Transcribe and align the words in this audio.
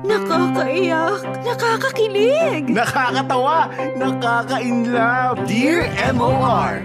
Nakakaiyak, 0.00 1.44
nakakakilig, 1.44 2.64
Nakakatawa, 2.72 3.68
nakaka-inlove. 4.00 5.44
Dear 5.44 5.92
MOR. 6.16 6.80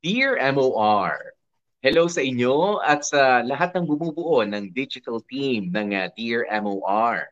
Dear 0.00 0.40
MOR, 0.56 1.36
hello 1.84 2.08
sa 2.08 2.24
inyo 2.24 2.80
at 2.80 3.04
sa 3.04 3.44
lahat 3.44 3.76
ng 3.76 3.84
bumubuo 3.84 4.40
ng 4.40 4.72
digital 4.72 5.20
team 5.28 5.68
ng 5.68 5.92
uh, 5.92 6.08
Dear 6.16 6.48
MOR. 6.64 7.28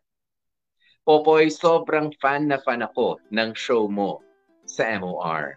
Popoy, 1.06 1.54
sobrang 1.54 2.10
fan 2.18 2.50
na 2.50 2.58
fan 2.58 2.82
ako 2.82 3.22
ng 3.30 3.54
show 3.54 3.86
mo 3.86 4.26
sa 4.66 4.90
MOR. 4.98 5.54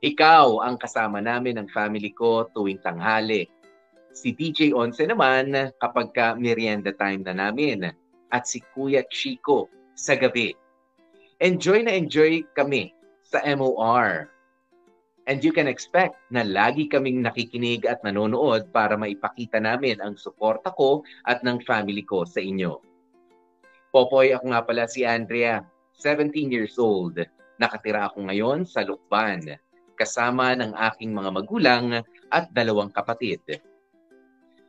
Ikaw 0.00 0.64
ang 0.64 0.80
kasama 0.80 1.20
namin 1.20 1.60
ng 1.60 1.68
family 1.68 2.08
ko 2.16 2.48
tuwing 2.56 2.80
tanghali. 2.80 3.44
Si 4.16 4.32
DJ 4.32 4.72
Once 4.72 5.04
naman 5.04 5.52
kapag 5.76 6.16
ka 6.16 6.26
merienda 6.40 6.96
time 6.96 7.20
na 7.20 7.36
namin 7.36 7.92
at 8.32 8.48
si 8.48 8.64
Kuya 8.72 9.04
Chico 9.12 9.68
sa 9.92 10.16
gabi. 10.16 10.56
Enjoy 11.36 11.84
na 11.84 11.92
enjoy 11.92 12.40
kami 12.56 12.96
sa 13.20 13.44
MOR 13.44 14.32
And 15.28 15.44
you 15.44 15.52
can 15.52 15.68
expect 15.68 16.16
na 16.32 16.40
lagi 16.40 16.88
kaming 16.88 17.20
nakikinig 17.20 17.84
at 17.84 18.00
nanonood 18.00 18.72
para 18.72 18.96
maipakita 18.96 19.60
namin 19.60 20.00
ang 20.00 20.16
suporta 20.16 20.72
ko 20.72 21.04
at 21.28 21.44
ng 21.44 21.60
family 21.68 22.00
ko 22.00 22.24
sa 22.24 22.40
inyo. 22.40 22.87
Popoy, 23.88 24.36
ako 24.36 24.52
nga 24.52 24.62
pala 24.64 24.84
si 24.86 25.02
Andrea, 25.02 25.64
17 25.96 26.52
years 26.52 26.76
old. 26.76 27.18
Nakatira 27.58 28.06
ako 28.08 28.28
ngayon 28.28 28.68
sa 28.68 28.86
Lukban, 28.86 29.58
kasama 29.98 30.54
ng 30.54 30.76
aking 30.92 31.10
mga 31.10 31.30
magulang 31.34 31.86
at 32.30 32.44
dalawang 32.54 32.92
kapatid. 32.92 33.42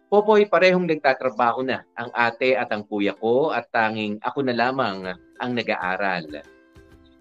Popoy, 0.09 0.49
parehong 0.49 0.89
nagtatrabaho 0.89 1.61
na 1.61 1.85
ang 1.93 2.09
ate 2.17 2.57
at 2.57 2.73
ang 2.73 2.81
kuya 2.81 3.13
ko 3.13 3.53
at 3.53 3.69
tanging 3.69 4.17
ako 4.25 4.41
na 4.41 4.57
lamang 4.57 5.13
ang 5.37 5.51
nag-aaral 5.53 6.41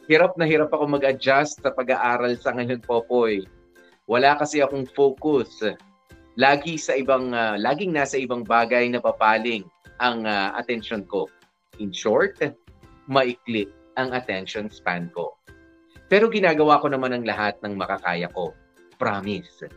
hirap 0.08 0.34
na 0.40 0.48
hirap 0.48 0.72
ako 0.72 0.88
mag-adjust 0.88 1.60
sa 1.60 1.70
pag-aaral 1.70 2.32
sa 2.40 2.56
ngayon, 2.56 2.80
Popoy. 2.80 3.44
Wala 4.08 4.40
kasi 4.40 4.64
akong 4.64 4.88
focus. 4.96 5.76
Lagi 6.40 6.80
sa 6.80 6.96
ibang, 6.96 7.36
uh, 7.36 7.60
laging 7.60 7.92
nasa 7.92 8.16
ibang 8.16 8.40
bagay 8.40 8.88
na 8.88 9.04
papaling 9.04 9.68
ang 10.00 10.24
uh, 10.24 10.56
attention 10.56 11.04
ko. 11.04 11.28
In 11.78 11.94
short, 11.94 12.38
maikli 13.06 13.70
ang 13.98 14.14
attention 14.14 14.70
span 14.70 15.10
ko. 15.14 15.34
Pero 16.08 16.32
ginagawa 16.32 16.80
ko 16.80 16.88
naman 16.88 17.12
ang 17.12 17.24
lahat 17.26 17.58
ng 17.60 17.76
makakaya 17.76 18.30
ko. 18.32 18.54
Promise. 18.96 19.68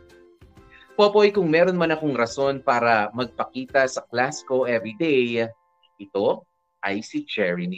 Popoy, 0.92 1.32
kung 1.32 1.48
meron 1.48 1.80
man 1.80 1.92
akong 1.92 2.12
rason 2.12 2.60
para 2.60 3.08
magpakita 3.16 3.88
sa 3.88 4.04
class 4.12 4.44
ko 4.44 4.68
everyday, 4.68 5.48
ito 5.96 6.44
ay 6.84 7.00
si 7.00 7.24
Cherry 7.24 7.68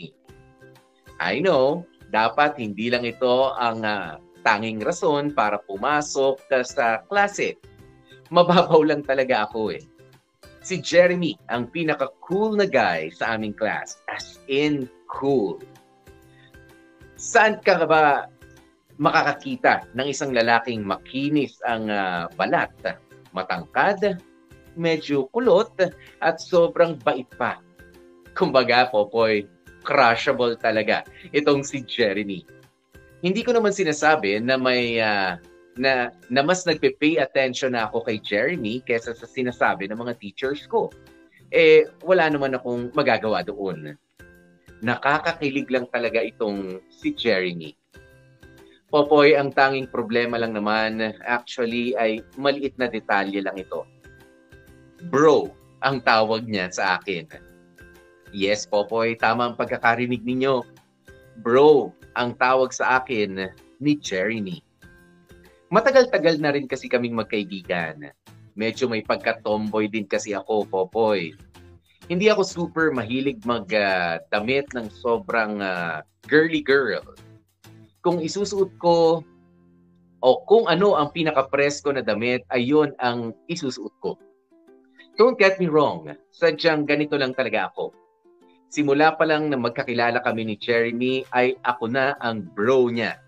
I 1.22 1.38
know, 1.38 1.86
dapat 2.10 2.58
hindi 2.58 2.90
lang 2.90 3.06
ito 3.06 3.54
ang 3.54 3.86
uh, 3.86 4.18
tanging 4.42 4.82
rason 4.82 5.30
para 5.30 5.62
pumasok 5.62 6.42
sa 6.66 7.06
klase. 7.06 7.56
Mababaw 8.34 8.82
lang 8.82 9.06
talaga 9.06 9.46
ako 9.46 9.78
eh. 9.78 9.82
Si 10.64 10.80
Jeremy 10.80 11.36
ang 11.52 11.68
pinaka-cool 11.68 12.56
na 12.56 12.64
guy 12.64 13.12
sa 13.12 13.36
aming 13.36 13.52
class. 13.54 14.00
As 14.14 14.38
in 14.46 14.86
cool. 15.10 15.58
Saan 17.18 17.58
ka 17.58 17.82
ba 17.82 18.30
makakakita 18.94 19.90
ng 19.98 20.06
isang 20.06 20.30
lalaking 20.30 20.86
makinis 20.86 21.58
ang 21.66 21.90
uh, 21.90 22.30
balat, 22.38 22.70
matangkad, 23.34 24.22
medyo 24.78 25.26
kulot, 25.34 25.74
at 26.22 26.38
sobrang 26.38 26.94
bait 27.02 27.26
pa? 27.34 27.58
Kumbaga, 28.38 28.86
Popoy, 28.86 29.50
crushable 29.82 30.54
talaga 30.54 31.02
itong 31.34 31.66
si 31.66 31.82
Jeremy. 31.82 32.46
Hindi 33.18 33.40
ko 33.42 33.50
naman 33.50 33.74
sinasabi 33.74 34.38
na 34.38 34.54
may 34.54 35.02
uh, 35.02 35.34
na, 35.74 36.14
na 36.30 36.40
mas 36.46 36.62
nagpe-pay 36.62 37.18
attention 37.18 37.74
na 37.74 37.90
ako 37.90 38.06
kay 38.06 38.22
Jeremy 38.22 38.78
kaysa 38.86 39.10
sa 39.14 39.26
sinasabi 39.26 39.90
ng 39.90 39.98
mga 39.98 40.14
teachers 40.22 40.70
ko. 40.70 40.90
Eh, 41.50 41.86
wala 42.02 42.30
naman 42.30 42.54
akong 42.54 42.94
magagawa 42.94 43.42
doon. 43.42 43.94
Nakakakilig 44.84 45.72
lang 45.72 45.88
talaga 45.88 46.20
itong 46.20 46.84
si 46.92 47.16
Jeremy. 47.16 47.72
Popoy, 48.92 49.34
ang 49.34 49.50
tanging 49.50 49.88
problema 49.88 50.36
lang 50.36 50.52
naman 50.52 51.00
actually 51.24 51.96
ay 51.96 52.20
maliit 52.36 52.76
na 52.76 52.86
detalye 52.86 53.40
lang 53.40 53.56
ito. 53.56 53.88
Bro, 55.08 55.50
ang 55.80 56.04
tawag 56.04 56.44
niya 56.44 56.68
sa 56.68 57.00
akin 57.00 57.26
Yes, 58.34 58.66
Popoy, 58.66 59.14
tama 59.14 59.46
ang 59.46 59.54
pagkakarinig 59.54 60.26
ninyo. 60.26 60.66
Bro, 61.38 61.94
ang 62.18 62.34
tawag 62.34 62.74
sa 62.74 62.98
akin 62.98 63.46
ni 63.78 63.94
Jeremy. 63.94 64.58
Matagal-tagal 65.70 66.42
na 66.42 66.50
rin 66.50 66.66
kasi 66.66 66.90
kaming 66.90 67.14
magkaibigan. 67.14 68.10
Medyo 68.58 68.90
may 68.90 69.06
pagka-tomboy 69.06 69.86
din 69.86 70.10
kasi 70.10 70.34
ako, 70.34 70.66
Popoy. 70.66 71.30
Hindi 72.06 72.28
ako 72.28 72.42
super 72.44 72.92
mahilig 72.92 73.40
mag-damit 73.48 74.66
uh, 74.70 74.74
ng 74.76 74.86
sobrang 74.92 75.64
uh, 75.64 76.04
girly 76.28 76.60
girl. 76.60 77.04
Kung 78.04 78.20
isusuot 78.20 78.76
ko 78.76 79.24
o 80.20 80.28
kung 80.44 80.68
ano 80.68 81.00
ang 81.00 81.12
pinaka-presko 81.12 81.96
na 81.96 82.04
damit, 82.04 82.44
ayun 82.52 82.92
ang 83.00 83.32
isusuot 83.48 83.94
ko. 84.04 84.20
Don't 85.16 85.40
get 85.40 85.56
me 85.56 85.70
wrong, 85.70 86.12
sadyang 86.34 86.84
ganito 86.84 87.16
lang 87.16 87.32
talaga 87.32 87.72
ako 87.72 87.94
simula 88.74 89.14
pa 89.14 89.22
lang 89.22 89.54
na 89.54 89.54
magkakilala 89.54 90.18
kami 90.26 90.42
ni 90.50 90.58
Jeremy 90.58 91.22
ay 91.30 91.54
ako 91.62 91.94
na 91.94 92.18
ang 92.18 92.42
bro 92.42 92.90
niya. 92.90 93.22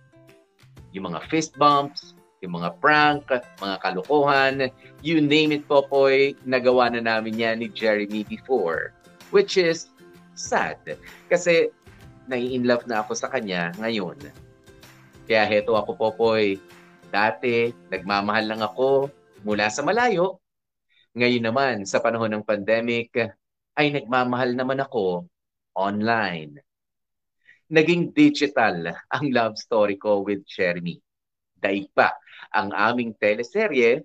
Yung 0.90 1.06
mga 1.06 1.22
fist 1.30 1.54
bumps, 1.54 2.15
yung 2.46 2.62
mga 2.62 2.78
prank, 2.78 3.26
mga 3.58 3.76
kalokohan, 3.82 4.70
you 5.02 5.18
name 5.18 5.50
it, 5.50 5.66
Popoy, 5.66 6.38
nagawa 6.46 6.86
na 6.94 7.02
namin 7.02 7.34
yan 7.34 7.58
ni 7.58 7.66
Jeremy 7.66 8.22
before. 8.22 8.94
Which 9.34 9.58
is 9.58 9.90
sad. 10.38 10.78
Kasi 11.26 11.74
nai-inlove 12.30 12.86
na 12.86 13.02
ako 13.02 13.18
sa 13.18 13.26
kanya 13.26 13.74
ngayon. 13.82 14.22
Kaya 15.26 15.42
heto 15.42 15.74
ako, 15.74 15.98
Popoy. 15.98 16.62
Dati, 17.10 17.74
nagmamahal 17.90 18.46
lang 18.46 18.62
ako 18.62 19.10
mula 19.42 19.66
sa 19.66 19.82
malayo. 19.82 20.38
Ngayon 21.18 21.44
naman, 21.50 21.74
sa 21.82 21.98
panahon 21.98 22.30
ng 22.30 22.46
pandemic, 22.46 23.10
ay 23.74 23.90
nagmamahal 23.90 24.54
naman 24.54 24.78
ako 24.78 25.26
online. 25.74 26.62
Naging 27.66 28.14
digital 28.14 28.94
ang 29.10 29.24
love 29.34 29.58
story 29.58 29.98
ko 29.98 30.22
with 30.22 30.46
Jeremy. 30.46 31.02
Daig 31.58 31.90
pa 31.90 32.14
ang 32.54 32.72
aming 32.72 33.12
teleserye 33.18 34.04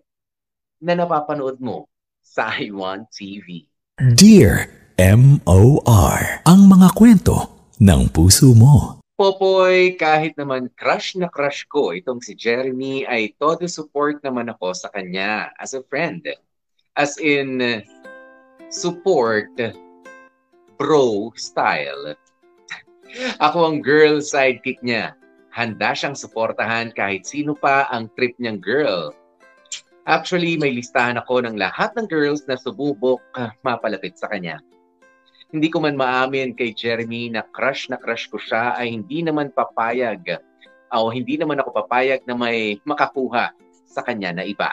na 0.82 0.98
napapanood 0.98 1.62
mo 1.62 1.88
sa 2.22 2.54
iWant 2.58 3.10
TV. 3.14 3.66
Dear 3.98 4.70
M.O.R. 4.98 6.46
Ang 6.46 6.62
mga 6.70 6.90
kwento 6.94 7.38
ng 7.82 8.10
puso 8.14 8.54
mo. 8.54 9.02
Popoy, 9.18 9.98
kahit 10.02 10.34
naman 10.34 10.70
crush 10.74 11.14
na 11.14 11.30
crush 11.30 11.70
ko 11.70 11.94
itong 11.94 12.26
si 12.26 12.34
Jeremy, 12.34 13.06
ay 13.06 13.38
todo 13.38 13.70
support 13.70 14.18
naman 14.26 14.50
ako 14.50 14.74
sa 14.74 14.90
kanya 14.90 15.54
as 15.62 15.78
a 15.78 15.86
friend. 15.86 16.26
As 16.98 17.22
in, 17.22 17.62
support 18.74 19.54
bro 20.82 21.30
style. 21.38 22.18
Ako 23.46 23.70
ang 23.70 23.78
girl 23.86 24.18
sidekick 24.24 24.82
niya. 24.82 25.14
Handa 25.52 25.92
siyang 25.92 26.16
suportahan 26.16 26.96
kahit 26.96 27.28
sino 27.28 27.52
pa 27.56 27.88
ang 27.92 28.08
trip 28.16 28.36
niyang 28.40 28.64
girl. 28.64 29.12
Actually, 30.08 30.56
may 30.58 30.74
listahan 30.74 31.20
ako 31.20 31.44
ng 31.46 31.60
lahat 31.60 31.94
ng 31.94 32.08
girls 32.08 32.48
na 32.48 32.58
sububok 32.58 33.22
uh, 33.38 33.52
mapalapit 33.62 34.18
sa 34.18 34.32
kanya. 34.32 34.64
Hindi 35.52 35.68
ko 35.68 35.84
man 35.84 36.00
maamin 36.00 36.56
kay 36.56 36.72
Jeremy 36.72 37.36
na 37.36 37.44
crush 37.52 37.92
na 37.92 38.00
crush 38.00 38.32
ko 38.32 38.40
siya 38.40 38.80
ay 38.80 38.96
hindi 38.96 39.20
naman 39.20 39.52
papayag 39.52 40.40
o 40.96 41.12
hindi 41.12 41.36
naman 41.36 41.60
ako 41.60 41.84
papayag 41.84 42.24
na 42.24 42.40
may 42.40 42.80
makakuha 42.88 43.52
sa 43.84 44.02
kanya 44.08 44.32
na 44.32 44.48
iba. 44.48 44.72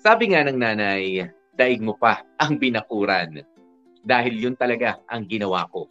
Sabi 0.00 0.32
nga 0.32 0.40
ng 0.44 0.56
nanay, 0.56 1.28
daig 1.52 1.84
mo 1.84 1.92
pa 1.96 2.24
ang 2.40 2.56
binakuran 2.56 3.44
dahil 4.04 4.34
yun 4.36 4.56
talaga 4.56 5.00
ang 5.08 5.28
ginawa 5.28 5.68
ko. 5.68 5.84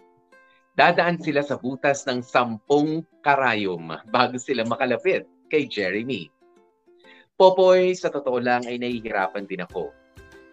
Dadaan 0.74 1.22
sila 1.22 1.46
sa 1.46 1.62
butas 1.62 2.02
ng 2.10 2.25
sampung 2.25 3.06
karayom 3.22 3.94
bago 4.10 4.42
sila 4.42 4.66
makalapit 4.66 5.30
kay 5.46 5.70
Jeremy. 5.70 6.34
Popoy, 7.38 7.94
sa 7.94 8.10
totoo 8.10 8.42
lang 8.42 8.66
ay 8.66 8.81
nahihirapan 8.81 9.46
din 9.46 9.62
ako. 9.62 9.94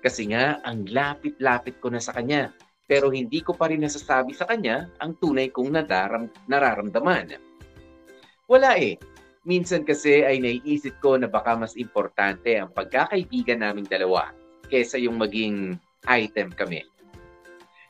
Kasi 0.04 0.28
nga, 0.28 0.60
ang 0.60 0.84
lapit-lapit 0.88 1.80
ko 1.80 1.88
na 1.88 2.00
sa 2.00 2.12
kanya. 2.12 2.52
pero 2.90 3.06
hindi 3.14 3.38
ko 3.38 3.54
pa 3.54 3.70
rin 3.70 3.86
nasasabi 3.86 4.34
sa 4.34 4.50
kanya 4.50 4.90
ang 4.98 5.14
tunay 5.22 5.54
kong 5.54 5.78
nadaram, 5.78 6.26
nararamdaman. 6.50 7.38
Wala 8.50 8.82
eh. 8.82 8.98
Minsan 9.46 9.86
kasi 9.86 10.26
ay 10.26 10.42
naiisip 10.42 10.98
ko 10.98 11.14
na 11.14 11.30
baka 11.30 11.54
mas 11.54 11.78
importante 11.78 12.58
ang 12.58 12.74
pagkakaibigan 12.74 13.62
naming 13.62 13.86
dalawa 13.86 14.34
kesa 14.66 14.98
yung 14.98 15.22
maging 15.22 15.78
item 16.10 16.50
kami. 16.50 16.82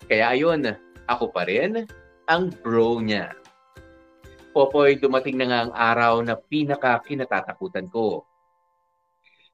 Kaya 0.05 0.37
ayun, 0.37 0.69
ako 1.09 1.33
pa 1.33 1.49
rin 1.49 1.89
ang 2.31 2.55
bro 2.63 3.03
niya. 3.03 3.35
Popoy, 4.55 4.95
dumating 5.03 5.35
na 5.35 5.51
nga 5.51 5.61
ang 5.67 5.73
araw 5.75 6.15
na 6.23 6.39
pinaka 6.39 7.03
kinatatakutan 7.03 7.91
ko. 7.91 8.23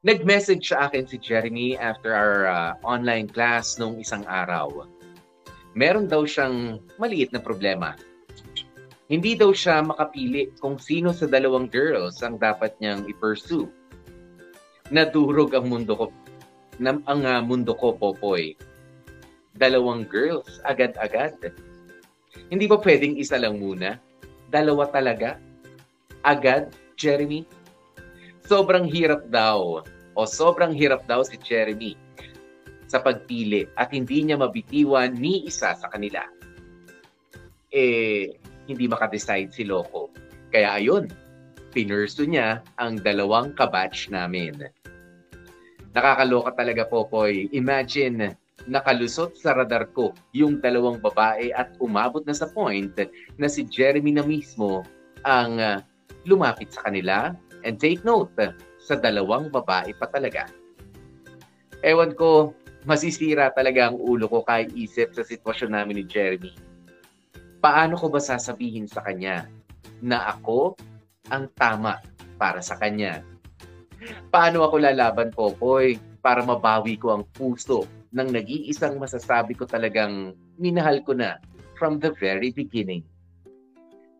Nag-message 0.04 0.76
sa 0.76 0.86
akin 0.86 1.08
si 1.08 1.16
Jeremy 1.16 1.80
after 1.80 2.12
our 2.12 2.44
uh, 2.44 2.72
online 2.84 3.32
class 3.32 3.80
nung 3.80 3.96
isang 3.96 4.28
araw. 4.28 4.84
Meron 5.72 6.04
daw 6.04 6.28
siyang 6.28 6.84
maliit 7.00 7.32
na 7.32 7.40
problema. 7.40 7.96
Hindi 9.08 9.40
daw 9.40 9.56
siya 9.56 9.80
makapili 9.80 10.52
kung 10.60 10.76
sino 10.76 11.16
sa 11.16 11.24
dalawang 11.24 11.72
girls 11.72 12.20
ang 12.20 12.36
dapat 12.36 12.76
niyang 12.76 13.08
i-pursue. 13.08 13.72
Nadurog 14.92 15.56
ang 15.56 15.72
mundo 15.72 15.96
ko, 15.96 16.04
na, 16.76 17.00
ang 17.08 17.24
uh, 17.24 17.40
mundo 17.40 17.72
ko, 17.72 17.96
Popoy. 17.96 18.52
Dalawang 19.56 20.04
girls, 20.04 20.60
agad-agad. 20.68 21.56
Hindi 22.46 22.70
ba 22.70 22.78
pwedeng 22.78 23.18
isa 23.18 23.36
lang 23.40 23.58
muna? 23.58 23.98
Dalawa 24.46 24.86
talaga? 24.90 25.42
Agad, 26.22 26.70
Jeremy? 26.94 27.42
Sobrang 28.46 28.86
hirap 28.86 29.26
daw 29.26 29.82
o 30.14 30.20
sobrang 30.22 30.70
hirap 30.70 31.02
daw 31.10 31.26
si 31.26 31.34
Jeremy 31.42 31.98
sa 32.86 33.02
pagpili 33.02 33.66
at 33.74 33.90
hindi 33.90 34.22
niya 34.22 34.38
mabitiwan 34.38 35.18
ni 35.18 35.42
isa 35.50 35.74
sa 35.74 35.90
kanila. 35.90 36.22
Eh, 37.74 38.30
hindi 38.70 38.84
makadecide 38.86 39.50
si 39.50 39.66
Loco. 39.66 40.14
Kaya 40.54 40.78
ayun, 40.78 41.10
pinurso 41.74 42.22
niya 42.22 42.62
ang 42.78 43.02
dalawang 43.02 43.52
kabatch 43.58 44.08
namin. 44.14 44.70
Nakakaloka 45.92 46.54
talaga, 46.54 46.86
Popoy. 46.86 47.50
Imagine, 47.50 48.38
nakalusot 48.64 49.36
sa 49.36 49.52
radar 49.52 49.92
ko 49.92 50.16
yung 50.32 50.64
dalawang 50.64 50.96
babae 50.96 51.52
at 51.52 51.76
umabot 51.76 52.24
na 52.24 52.32
sa 52.32 52.48
point 52.48 52.96
na 53.36 53.46
si 53.52 53.68
Jeremy 53.68 54.16
na 54.16 54.24
mismo 54.24 54.80
ang 55.28 55.60
uh, 55.60 55.78
lumapit 56.24 56.72
sa 56.72 56.88
kanila 56.88 57.36
and 57.68 57.76
take 57.76 58.00
note 58.02 58.32
sa 58.80 58.96
dalawang 58.96 59.52
babae 59.52 59.92
pa 59.92 60.08
talaga. 60.08 60.48
Ewan 61.84 62.16
ko, 62.16 62.56
masisira 62.88 63.52
talaga 63.52 63.90
ang 63.90 63.98
ulo 63.98 64.30
ko 64.30 64.40
kahit 64.46 64.72
isip 64.72 65.12
sa 65.12 65.26
sitwasyon 65.26 65.74
namin 65.76 66.02
ni 66.02 66.04
Jeremy. 66.06 66.54
Paano 67.60 67.98
ko 67.98 68.08
ba 68.08 68.22
sasabihin 68.22 68.86
sa 68.86 69.02
kanya 69.02 69.50
na 70.00 70.30
ako 70.30 70.78
ang 71.34 71.50
tama 71.58 71.98
para 72.38 72.62
sa 72.62 72.78
kanya? 72.78 73.26
Paano 74.30 74.62
ako 74.62 74.78
lalaban, 74.78 75.34
Popoy, 75.34 75.98
para 76.22 76.42
mabawi 76.42 76.98
ko 76.98 77.14
ang 77.14 77.24
puso 77.34 77.86
ng 78.12 78.28
nag-iisang 78.30 79.00
masasabi 79.00 79.56
ko 79.56 79.66
talagang 79.66 80.36
minahal 80.60 81.02
ko 81.02 81.16
na 81.16 81.40
from 81.74 81.98
the 81.98 82.12
very 82.16 82.52
beginning. 82.54 83.02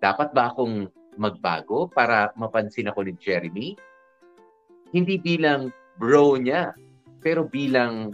Dapat 0.02 0.34
ba 0.36 0.52
akong 0.52 0.90
magbago 1.16 1.88
para 1.88 2.30
mapansin 2.36 2.92
ako 2.92 3.08
ni 3.08 3.12
Jeremy? 3.16 3.68
Hindi 4.92 5.16
bilang 5.18 5.72
bro 5.96 6.36
niya, 6.36 6.76
pero 7.24 7.48
bilang 7.48 8.12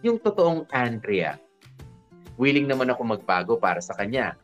yung 0.00 0.22
totoong 0.22 0.70
Andrea. 0.70 1.36
Willing 2.36 2.68
naman 2.68 2.92
ako 2.92 3.16
magbago 3.16 3.54
para 3.58 3.82
sa 3.82 3.96
kanya. 3.96 4.36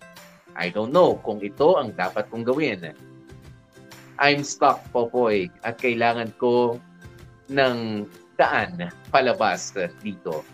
I 0.58 0.68
don't 0.68 0.92
know 0.92 1.16
kung 1.22 1.40
ito 1.40 1.80
ang 1.80 1.96
dapat 1.96 2.28
kong 2.28 2.44
gawin. 2.44 2.92
I'm 4.20 4.44
stuck, 4.44 4.84
Popoy, 4.92 5.48
at 5.64 5.80
kailangan 5.80 6.36
ko 6.36 6.76
ng 7.48 8.04
daan 8.36 8.90
palabas 9.12 9.72
dito 10.00 10.44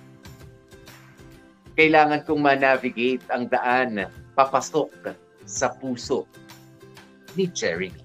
kailangan 1.79 2.27
kong 2.27 2.43
ma-navigate 2.43 3.23
ang 3.31 3.47
daan 3.47 4.11
papasok 4.35 5.15
sa 5.47 5.71
puso 5.71 6.27
ni 7.39 7.47
Jeremy. 7.47 8.03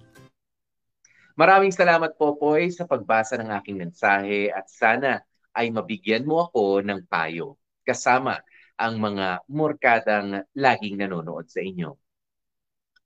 Maraming 1.34 1.74
salamat 1.74 2.14
po, 2.14 2.38
Poy, 2.38 2.70
sa 2.70 2.86
pagbasa 2.86 3.34
ng 3.42 3.50
aking 3.50 3.82
mensahe 3.82 4.54
at 4.54 4.70
sana 4.70 5.26
ay 5.58 5.74
mabigyan 5.74 6.22
mo 6.22 6.46
ako 6.46 6.86
ng 6.86 7.10
payo 7.10 7.58
kasama 7.82 8.38
ang 8.78 9.02
mga 9.02 9.42
morkadang 9.50 10.46
laging 10.54 11.02
nanonood 11.02 11.50
sa 11.50 11.66
inyo. 11.66 11.98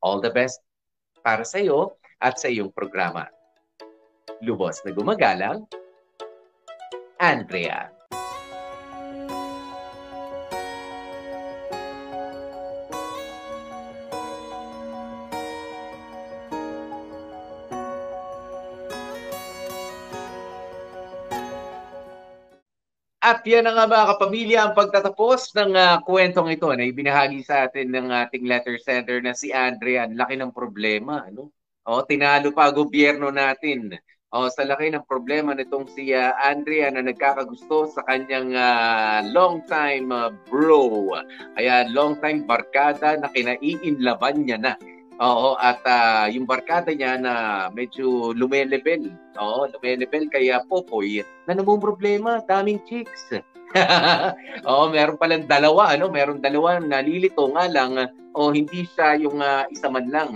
All 0.04 0.20
the 0.20 0.36
best 0.36 0.60
para 1.24 1.48
sa 1.48 1.64
iyo 1.64 1.96
at 2.20 2.44
sa 2.44 2.52
iyong 2.52 2.76
programa. 2.76 3.32
Lubos 4.44 4.84
na 4.84 4.92
gumagalang, 4.92 5.64
Andrea. 7.16 7.97
At 23.28 23.44
yan 23.44 23.68
na 23.68 23.76
nga 23.76 23.92
mga 23.92 24.10
kapamilya 24.16 24.60
ang 24.64 24.72
pagtatapos 24.72 25.52
ng 25.52 25.76
uh, 25.76 26.00
kwentong 26.08 26.48
ito 26.48 26.72
na 26.72 26.88
ibinahagi 26.88 27.44
sa 27.44 27.68
atin 27.68 27.92
ng 27.92 28.08
ating 28.08 28.48
letter 28.48 28.80
sender 28.80 29.20
na 29.20 29.36
si 29.36 29.52
Andrea. 29.52 30.08
Ang 30.08 30.16
laki 30.16 30.40
ng 30.40 30.56
problema. 30.56 31.28
Ano? 31.28 31.52
O, 31.84 32.08
tinalo 32.08 32.56
pa 32.56 32.72
gobyerno 32.72 33.28
natin. 33.28 33.92
O, 34.32 34.48
sa 34.48 34.64
laki 34.64 34.96
ng 34.96 35.04
problema 35.04 35.52
nitong 35.52 35.92
si 35.92 36.16
uh, 36.16 36.40
Andrea 36.40 36.88
na 36.88 37.04
nagkakagusto 37.04 37.92
sa 37.92 38.08
kanyang 38.08 38.56
uh, 38.56 39.20
long 39.36 39.60
time 39.68 40.08
uh, 40.08 40.32
bro. 40.48 41.12
Ayan, 41.60 41.92
long 41.92 42.16
time 42.24 42.48
barkada 42.48 43.20
na 43.20 43.28
kinaiinlaban 43.28 44.48
niya 44.48 44.56
na 44.56 44.80
Oo, 45.18 45.58
at 45.58 45.82
uh, 45.82 46.30
yung 46.30 46.46
barkada 46.46 46.94
niya 46.94 47.18
na 47.18 47.34
medyo 47.74 48.38
lumelevel. 48.38 49.10
Oo, 49.42 49.66
lumelevel 49.66 50.30
kaya 50.30 50.62
Popoy 50.70 51.26
na 51.50 51.58
problema, 51.58 52.38
daming 52.46 52.78
chicks. 52.86 53.34
Oo, 54.70 54.94
meron 54.94 55.18
palang 55.18 55.50
dalawa, 55.50 55.98
ano? 55.98 56.14
Meron 56.14 56.38
dalawa 56.38 56.78
nalilito 56.78 57.50
nga 57.50 57.66
lang 57.66 57.98
o 58.38 58.54
hindi 58.54 58.86
siya 58.94 59.18
yung 59.18 59.42
uh, 59.42 59.66
isa 59.74 59.90
man 59.90 60.06
lang. 60.14 60.30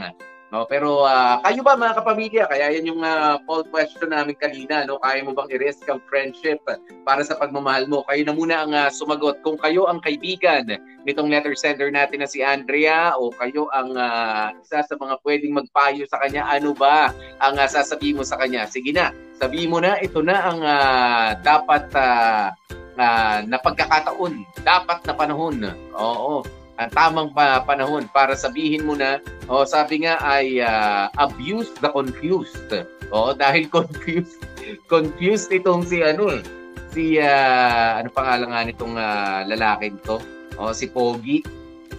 No, 0.52 0.68
pero 0.68 1.08
uh, 1.08 1.40
kayo 1.48 1.64
ba 1.64 1.80
mga 1.80 2.04
kapamilya, 2.04 2.44
kaya 2.52 2.76
yan 2.76 2.92
yung 2.92 3.02
uh, 3.08 3.40
poll 3.48 3.64
question 3.72 4.12
namin 4.12 4.36
kanina, 4.36 4.84
no? 4.84 5.00
Kaya 5.00 5.24
mo 5.24 5.32
bang 5.32 5.48
i-risk 5.56 5.88
ang 5.88 6.04
friendship 6.12 6.60
para 7.08 7.24
sa 7.24 7.40
pagmamahal 7.40 7.88
mo? 7.88 8.04
Kayo 8.12 8.28
na 8.28 8.36
muna 8.36 8.56
ang 8.68 8.76
uh, 8.76 8.92
sumagot. 8.92 9.40
Kung 9.48 9.56
kayo 9.56 9.88
ang 9.88 10.04
kaibigan 10.04 10.68
nitong 11.08 11.32
letter 11.32 11.56
sender 11.56 11.88
natin 11.88 12.20
na 12.20 12.28
si 12.28 12.44
Andrea 12.44 13.16
o 13.16 13.32
kayo 13.32 13.72
ang 13.72 13.96
uh, 13.96 14.52
isa 14.60 14.84
sa 14.84 14.96
mga 15.00 15.24
pwedeng 15.24 15.56
magpayo 15.56 16.04
sa 16.12 16.20
kanya, 16.20 16.44
ano 16.44 16.76
ba 16.76 17.16
ang 17.40 17.56
uh, 17.56 17.68
sasabihin 17.72 18.20
mo 18.20 18.28
sa 18.28 18.36
kanya? 18.36 18.68
Sige 18.68 18.92
na, 18.92 19.16
sabihin 19.40 19.72
mo 19.72 19.80
na, 19.80 20.04
ito 20.04 20.20
na 20.20 20.36
ang 20.52 20.60
uh, 20.60 21.28
dapat 21.40 21.88
uh, 21.96 22.52
uh, 23.00 23.40
na 23.48 23.56
pagkakataon, 23.56 24.44
dapat 24.68 25.00
na 25.08 25.14
panahon. 25.16 25.56
Oo, 25.96 26.44
ang 26.82 26.92
tamang 26.94 27.30
pa- 27.30 27.62
panahon 27.62 28.10
para 28.10 28.34
sabihin 28.34 28.90
mo 28.90 28.98
na, 28.98 29.22
oh, 29.46 29.62
sabi 29.62 30.02
nga 30.08 30.18
ay 30.26 30.58
uh, 30.58 31.14
abuse 31.22 31.70
the 31.78 31.90
confused. 31.94 32.74
Oh, 33.14 33.38
dahil 33.38 33.70
confused, 33.78 34.42
confused 34.90 35.54
itong 35.54 35.86
si 35.86 36.02
ano 36.02 36.34
eh, 36.34 36.42
si 36.90 37.22
uh, 37.22 38.02
ano 38.02 38.10
pangalan 38.10 38.50
nga 38.50 38.62
nitong 38.66 38.96
uh, 38.98 39.42
lalaki 39.46 39.94
to? 40.02 40.18
Oh, 40.58 40.74
si 40.74 40.90
Pogi. 40.90 41.46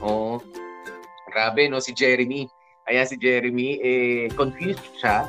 Oh, 0.02 0.42
grabe 1.30 1.70
no 1.70 1.78
si 1.78 1.94
Jeremy. 1.94 2.50
Ayan 2.90 3.06
si 3.06 3.14
Jeremy 3.14 3.78
eh 3.78 4.26
confused 4.34 4.82
siya. 4.98 5.22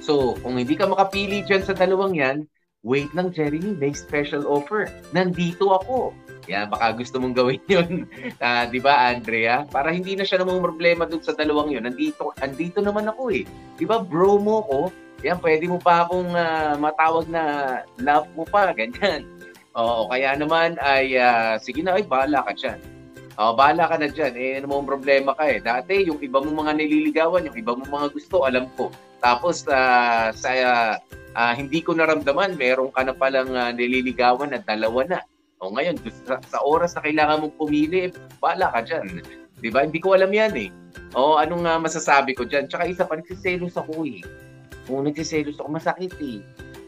So, 0.00 0.36
kung 0.40 0.56
hindi 0.60 0.76
ka 0.76 0.88
makapili 0.88 1.44
diyan 1.44 1.64
sa 1.64 1.72
dalawang 1.72 2.16
'yan, 2.16 2.44
wait 2.84 3.08
lang 3.16 3.32
Jeremy, 3.32 3.76
may 3.76 3.92
special 3.92 4.44
offer. 4.48 4.88
Nandito 5.12 5.72
ako. 5.76 6.12
Yan, 6.50 6.66
baka 6.66 6.98
gusto 6.98 7.22
mong 7.22 7.38
gawin 7.38 7.62
yun. 7.70 8.10
Uh, 8.42 8.64
di 8.74 8.82
ba, 8.82 9.14
Andrea? 9.14 9.62
Para 9.70 9.94
hindi 9.94 10.18
na 10.18 10.26
siya 10.26 10.42
namang 10.42 10.58
problema 10.58 11.06
dun 11.06 11.22
sa 11.22 11.30
dalawang 11.30 11.70
yun. 11.70 11.86
Nandito, 11.86 12.34
andito 12.42 12.82
naman 12.82 13.06
ako 13.06 13.30
eh. 13.30 13.46
Di 13.78 13.86
ba, 13.86 14.02
bro 14.02 14.42
mo 14.42 14.66
ko? 14.66 14.80
Yan, 15.22 15.38
pwede 15.38 15.70
mo 15.70 15.78
pa 15.78 16.04
akong 16.04 16.34
uh, 16.34 16.74
matawag 16.82 17.30
na 17.30 17.42
love 18.02 18.26
mo 18.34 18.42
pa, 18.42 18.72
ganyan. 18.78 19.22
Oo, 19.78 20.10
kaya 20.10 20.34
naman 20.34 20.74
ay, 20.82 21.14
uh, 21.14 21.54
sige 21.62 21.86
na, 21.86 21.94
ay, 21.94 22.02
bahala 22.02 22.42
ka 22.42 22.52
dyan. 22.58 22.82
Oh, 23.38 23.54
bahala 23.54 23.86
ka 23.86 23.96
na 23.96 24.10
dyan. 24.10 24.34
Eh, 24.34 24.58
ano 24.58 24.74
mong 24.74 24.90
problema 24.90 25.32
ka 25.38 25.46
eh. 25.46 25.62
Dati, 25.62 26.10
yung 26.10 26.18
iba 26.18 26.42
mong 26.42 26.66
mga 26.66 26.72
nililigawan, 26.76 27.46
yung 27.46 27.56
iba 27.56 27.78
mong 27.78 27.88
mga 27.88 28.08
gusto, 28.10 28.42
alam 28.42 28.66
ko. 28.74 28.90
Tapos, 29.22 29.62
uh, 29.70 30.34
sa 30.34 30.50
uh, 30.50 30.92
uh, 31.38 31.52
hindi 31.54 31.78
ko 31.80 31.94
naramdaman, 31.94 32.58
meron 32.58 32.90
ka 32.90 33.06
na 33.06 33.14
palang 33.14 33.54
uh, 33.54 33.70
nililigawan 33.70 34.50
na 34.50 34.60
dalawa 34.60 35.06
na. 35.06 35.20
O 35.60 35.72
ngayon, 35.76 36.00
sa, 36.24 36.40
sa 36.40 36.58
oras 36.64 36.96
na 36.96 37.04
kailangan 37.04 37.44
mong 37.44 37.56
pumili, 37.60 38.08
bala 38.40 38.72
ka 38.72 38.80
dyan. 38.80 39.20
Di 39.60 39.68
ba? 39.68 39.84
Hindi 39.84 40.00
ko 40.00 40.16
alam 40.16 40.32
yan 40.32 40.56
eh. 40.56 40.70
O 41.12 41.36
anong 41.36 41.68
uh, 41.68 41.76
masasabi 41.76 42.32
ko 42.32 42.48
dyan? 42.48 42.64
Tsaka 42.64 42.88
isa 42.88 43.04
pa, 43.04 43.20
nagsiselos 43.20 43.76
ako 43.76 44.08
eh. 44.08 44.24
Kung 44.88 45.04
nagsiselos 45.04 45.60
ako, 45.60 45.68
masakit 45.76 46.16
eh. 46.24 46.40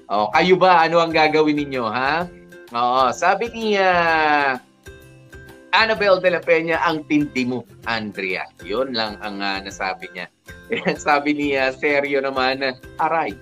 O, 0.09 0.33
kayo 0.33 0.57
ba? 0.57 0.89
Ano 0.89 1.05
ang 1.05 1.13
gagawin 1.13 1.61
ninyo, 1.61 1.85
ha? 1.85 2.25
Oo, 2.73 3.13
sabi 3.13 3.53
ni 3.53 3.77
uh, 3.77 4.57
Annabelle 5.77 6.21
de 6.25 6.31
la 6.33 6.41
Peña, 6.41 6.81
ang 6.81 7.05
tindi 7.05 7.45
mo, 7.45 7.69
Andrea. 7.85 8.49
Yun 8.65 8.97
lang 8.97 9.21
ang 9.21 9.45
uh, 9.45 9.61
nasabi 9.61 10.09
niya. 10.17 10.33
sabi 10.97 11.37
ni 11.37 11.57
uh, 11.61 11.73
Sergio 11.77 12.25
naman, 12.25 12.65
aray. 12.97 13.37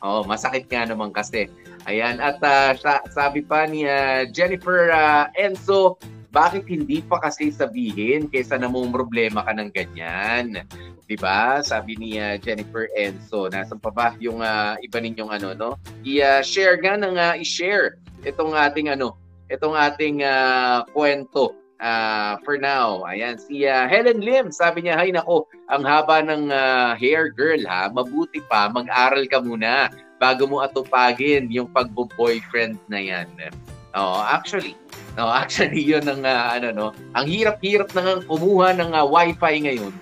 Oh, 0.00 0.24
masakit 0.24 0.68
nga 0.72 0.88
naman 0.88 1.12
kasi. 1.12 1.52
Ayan, 1.90 2.22
at 2.22 2.38
uh, 2.42 2.78
sabi 3.10 3.42
pa 3.42 3.66
ni 3.66 3.82
uh, 3.86 4.22
Jennifer 4.30 4.94
uh, 4.94 5.26
Enzo, 5.34 5.98
bakit 6.32 6.64
hindi 6.64 7.04
pa 7.04 7.20
kasi 7.20 7.52
sabihin 7.52 8.30
kaysa 8.30 8.56
namong 8.56 8.94
problema 8.94 9.44
ka 9.44 9.52
ng 9.52 9.68
ganyan? 9.74 10.64
'Di 11.04 11.16
ba? 11.20 11.60
Sabi 11.60 11.98
ni 12.00 12.16
uh, 12.16 12.40
Jennifer 12.40 12.88
Enzo, 12.96 13.52
nasan 13.52 13.82
pa 13.82 13.90
ba 13.92 14.16
yung 14.22 14.40
uh, 14.40 14.78
iba 14.80 14.98
ninyong 15.02 15.28
ano 15.28 15.48
no? 15.52 15.70
I-share 16.06 16.78
uh, 16.78 16.80
nga 16.80 16.94
nang 16.96 17.16
uh, 17.20 17.34
i-share 17.36 18.00
itong 18.24 18.54
ating 18.56 18.88
ano, 18.88 19.18
itong 19.52 19.76
ating 19.76 20.24
uh, 20.24 20.86
kwento 20.94 21.52
uh, 21.82 22.38
for 22.46 22.56
now. 22.56 23.02
Ayan, 23.04 23.36
si 23.36 23.66
uh, 23.66 23.84
Helen 23.90 24.22
Lim, 24.22 24.54
sabi 24.54 24.86
niya, 24.86 24.96
hay 24.96 25.10
nako, 25.10 25.50
ang 25.68 25.82
haba 25.82 26.22
ng 26.22 26.48
uh, 26.48 26.94
hair 26.96 27.34
girl 27.34 27.60
ha, 27.66 27.90
mabuti 27.90 28.38
pa, 28.46 28.70
mag-aral 28.70 29.26
ka 29.26 29.42
muna 29.42 29.90
bago 30.22 30.46
mo 30.46 30.62
atupagin 30.62 31.50
yung 31.50 31.66
pagbo-boyfriend 31.74 32.78
na 32.86 33.02
yan. 33.02 33.26
Oh, 33.98 34.22
actually, 34.22 34.78
no, 35.18 35.26
actually 35.42 35.82
'yun 35.82 36.06
ang 36.06 36.22
uh, 36.22 36.54
ano 36.54 36.68
no. 36.70 36.86
Ang 37.18 37.26
hirap-hirap 37.26 37.90
na 37.98 38.22
kumuha 38.22 38.78
ng 38.78 38.94
uh, 38.94 39.02
Wi-Fi 39.02 39.54
ngayon. 39.66 39.94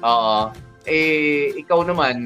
Oo. 0.00 0.48
Eh 0.88 1.52
ikaw 1.60 1.84
naman 1.84 2.24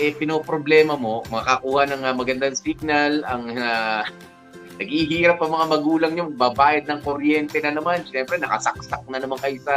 eh 0.00 0.14
pinoproblema 0.16 0.94
mo 0.94 1.26
makakuha 1.28 1.90
ng 1.90 2.02
uh, 2.06 2.14
magandang 2.14 2.56
signal 2.56 3.20
ang 3.26 3.52
uh, 3.58 4.06
naghihirap 4.80 5.36
ang 5.44 5.52
mga 5.52 5.66
magulang 5.68 6.12
niyo 6.16 6.24
babayad 6.32 6.88
ng 6.88 7.02
kuryente 7.04 7.60
na 7.60 7.74
naman. 7.74 8.06
Siyempre 8.08 8.40
nakasaksak 8.40 9.04
na 9.10 9.20
naman 9.20 9.36
kayo 9.42 9.58
sa 9.60 9.76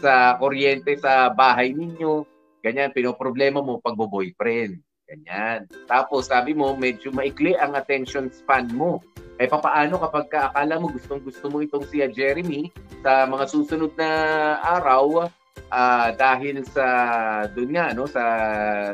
sa 0.00 0.40
kuryente 0.40 0.96
sa 0.96 1.28
bahay 1.28 1.76
ninyo. 1.76 2.24
Ganyan 2.64 2.94
pinoproblema 2.94 3.60
mo 3.60 3.82
pag 3.82 3.98
boyfriend. 3.98 4.80
Ganyan. 5.10 5.66
Tapos 5.90 6.30
sabi 6.30 6.54
mo 6.54 6.78
medyo 6.78 7.10
maikli 7.10 7.58
ang 7.58 7.74
attention 7.74 8.30
span 8.30 8.70
mo. 8.70 9.02
Eh 9.42 9.50
papaano 9.50 9.98
kapag 9.98 10.30
ka, 10.30 10.40
akala 10.52 10.78
mo 10.78 10.86
gustong 10.92 11.18
gusto 11.26 11.50
mo 11.50 11.58
itong 11.64 11.82
si 11.90 11.98
Jeremy 11.98 12.70
sa 13.02 13.26
mga 13.26 13.44
susunod 13.50 13.90
na 13.98 14.10
araw 14.62 15.26
uh, 15.72 16.08
dahil 16.14 16.62
sa 16.62 16.86
doon 17.50 17.74
nga 17.74 17.90
no 17.96 18.04
sa 18.06 18.22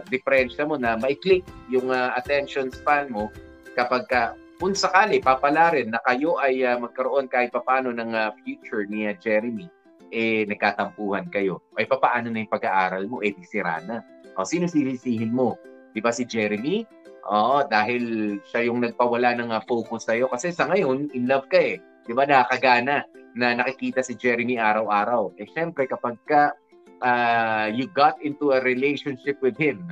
diferensya 0.08 0.64
mo 0.64 0.80
na 0.80 0.96
maikli 0.96 1.42
yung 1.68 1.90
uh, 1.90 2.14
attention 2.16 2.70
span 2.70 3.10
mo 3.10 3.28
kapag 3.74 4.06
ka 4.08 4.22
kung 4.56 4.72
sakali 4.72 5.20
papala 5.20 5.74
rin 5.74 5.92
na 5.92 6.00
kayo 6.00 6.40
ay 6.40 6.64
uh, 6.64 6.80
magkaroon 6.80 7.28
kahit 7.28 7.52
papaano 7.52 7.92
ng 7.92 8.16
uh, 8.16 8.32
future 8.40 8.88
ni 8.88 9.04
uh, 9.04 9.12
Jeremy 9.20 9.68
eh 10.14 10.46
nagkatampuhan 10.46 11.28
kayo. 11.28 11.60
Ay 11.74 11.84
papaano 11.84 12.30
na 12.30 12.40
yung 12.40 12.54
pag-aaral 12.54 13.04
mo 13.10 13.20
eh 13.20 13.34
di 13.34 13.42
sira 13.42 13.82
na. 13.84 14.00
O 14.38 14.46
sino 14.46 14.70
silisihin 14.70 15.34
mo? 15.34 15.58
'Di 15.96 16.04
ba 16.04 16.12
si 16.12 16.28
Jeremy? 16.28 16.84
Oo, 17.32 17.64
dahil 17.64 18.36
siya 18.44 18.68
yung 18.68 18.84
nagpawala 18.84 19.32
ng 19.40 19.48
uh, 19.48 19.64
focus 19.64 20.04
sa'yo. 20.04 20.28
Kasi 20.28 20.52
sa 20.52 20.68
ngayon, 20.68 21.08
in 21.16 21.24
love 21.24 21.48
ka 21.48 21.56
eh. 21.56 21.80
Di 22.04 22.12
ba, 22.12 22.28
nakakagana 22.28 23.08
na 23.32 23.56
nakikita 23.56 24.04
si 24.04 24.12
Jeremy 24.14 24.60
araw-araw. 24.60 25.32
Eh, 25.40 25.48
syempre, 25.50 25.88
kapag 25.88 26.20
ka 26.28 26.52
uh, 27.00 27.66
you 27.72 27.88
got 27.96 28.20
into 28.20 28.52
a 28.52 28.60
relationship 28.60 29.40
with 29.40 29.56
him, 29.56 29.88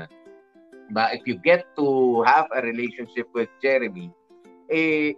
ba, 0.93 1.11
if 1.17 1.25
you 1.25 1.41
get 1.41 1.65
to 1.75 2.21
have 2.29 2.47
a 2.53 2.61
relationship 2.61 3.27
with 3.33 3.49
Jeremy, 3.65 4.13
eh, 4.69 5.17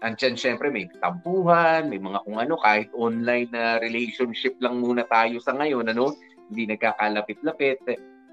andyan 0.00 0.34
syempre 0.34 0.72
may 0.72 0.88
tampuhan, 0.98 1.92
may 1.92 2.00
mga 2.00 2.24
kung 2.24 2.40
ano, 2.40 2.56
kahit 2.58 2.88
online 2.96 3.52
na 3.52 3.78
relationship 3.78 4.56
lang 4.58 4.80
muna 4.80 5.04
tayo 5.06 5.38
sa 5.38 5.54
ngayon, 5.54 5.92
ano, 5.92 6.16
hindi 6.50 6.74
nagkakalapit-lapit, 6.74 7.84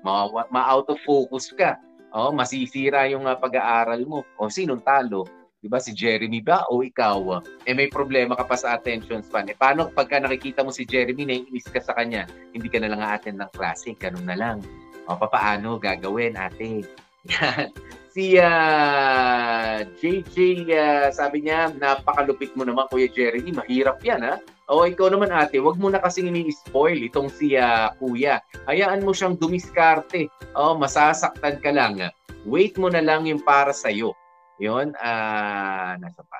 ma-out 0.03 0.51
ma 0.51 0.77
of 0.77 0.99
focus 1.07 1.49
ka 1.55 1.79
Oh, 2.13 2.29
masisira 2.29 3.09
yung 3.09 3.25
uh, 3.25 3.33
pag-aaral 3.33 4.05
mo. 4.05 4.21
O 4.37 4.45
sinong 4.45 4.85
talo? 4.85 5.25
'Di 5.57 5.65
ba 5.65 5.81
si 5.81 5.97
Jeremy 5.97 6.45
ba 6.45 6.61
o 6.69 6.85
ikaw? 6.85 7.41
Eh 7.65 7.73
may 7.73 7.89
problema 7.89 8.37
ka 8.37 8.45
pa 8.45 8.53
sa 8.53 8.77
attention 8.77 9.25
span. 9.25 9.49
Eh 9.49 9.57
paano 9.57 9.89
pagka 9.89 10.21
nakikita 10.21 10.61
mo 10.61 10.69
si 10.69 10.85
Jeremy 10.85 11.25
naiinis 11.25 11.65
ka 11.65 11.81
sa 11.81 11.97
kanya, 11.97 12.29
hindi 12.53 12.69
ka 12.69 12.77
na 12.77 12.93
lang 12.93 13.01
a-attend 13.01 13.41
ng 13.41 13.51
klase, 13.57 13.97
ganun 13.97 14.29
na 14.29 14.37
lang. 14.37 14.61
O 15.09 15.17
papaano 15.17 15.81
gagawin, 15.81 16.37
ate? 16.37 16.85
Si 18.13 18.37
uh, 18.37 18.45
ah, 18.45 19.81
JJ, 19.97 20.69
uh, 20.69 20.77
ah, 20.77 21.09
sabi 21.09 21.49
niya, 21.49 21.73
napakalupit 21.81 22.53
mo 22.53 22.61
naman, 22.61 22.85
Kuya 22.85 23.09
Jeremy. 23.09 23.49
Mahirap 23.49 24.05
yan, 24.05 24.21
ha? 24.21 24.37
O 24.71 24.87
ikaw 24.87 25.11
naman, 25.11 25.33
ate, 25.33 25.59
wag 25.59 25.75
mo 25.75 25.91
na 25.91 25.99
kasing 25.99 26.31
ini-spoil 26.31 26.95
itong 27.03 27.27
si 27.27 27.59
uh, 27.59 27.91
Kuya. 27.99 28.39
Hayaan 28.69 29.03
mo 29.03 29.11
siyang 29.11 29.35
dumiskarte. 29.35 30.31
O, 30.55 30.79
masasaktan 30.79 31.59
ka 31.59 31.71
lang. 31.75 31.99
Wait 32.47 32.79
mo 32.79 32.87
na 32.87 33.03
lang 33.03 33.27
yung 33.27 33.43
para 33.43 33.75
sa'yo. 33.75 34.15
Yun, 34.63 34.95
uh, 34.95 35.91
nasa 35.99 36.21
pa. 36.23 36.39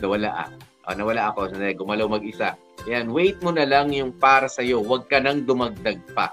Nawala 0.00 0.48
ah. 0.48 0.50
Oh, 0.86 0.94
nawala 0.94 1.34
ako. 1.34 1.52
Gumalaw 1.52 2.06
mag-isa. 2.06 2.54
Yan, 2.86 3.10
wait 3.10 3.42
mo 3.42 3.50
na 3.50 3.66
lang 3.66 3.90
yung 3.90 4.14
para 4.14 4.46
sa'yo. 4.46 4.80
Huwag 4.80 5.10
ka 5.10 5.18
nang 5.18 5.42
dumagdag 5.42 5.98
pa. 6.14 6.32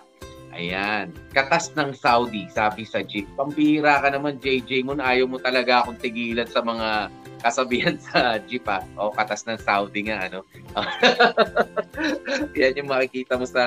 Ayan. 0.53 1.09
Katas 1.33 1.73
ng 1.73 1.97
Saudi, 1.97 2.45
sabi 2.53 2.85
sa 2.85 3.01
Jeep. 3.01 3.25
Pampira 3.33 3.97
ka 3.97 4.13
naman, 4.13 4.37
JJ 4.37 4.85
mo, 4.85 4.93
ayaw 4.93 5.25
mo 5.25 5.41
talaga 5.41 5.81
akong 5.81 5.97
tigilan 5.97 6.45
sa 6.45 6.61
mga 6.61 7.09
kasabihan 7.43 7.99
sa 7.99 8.39
Jeep, 8.47 8.63
ha? 8.65 8.79
O, 8.95 9.11
katas 9.11 9.43
ng 9.43 9.59
Saudi 9.59 10.07
nga, 10.07 10.31
ano? 10.31 10.47
Yan 12.59 12.79
yung 12.79 12.89
makikita 12.89 13.35
mo 13.35 13.43
sa 13.43 13.63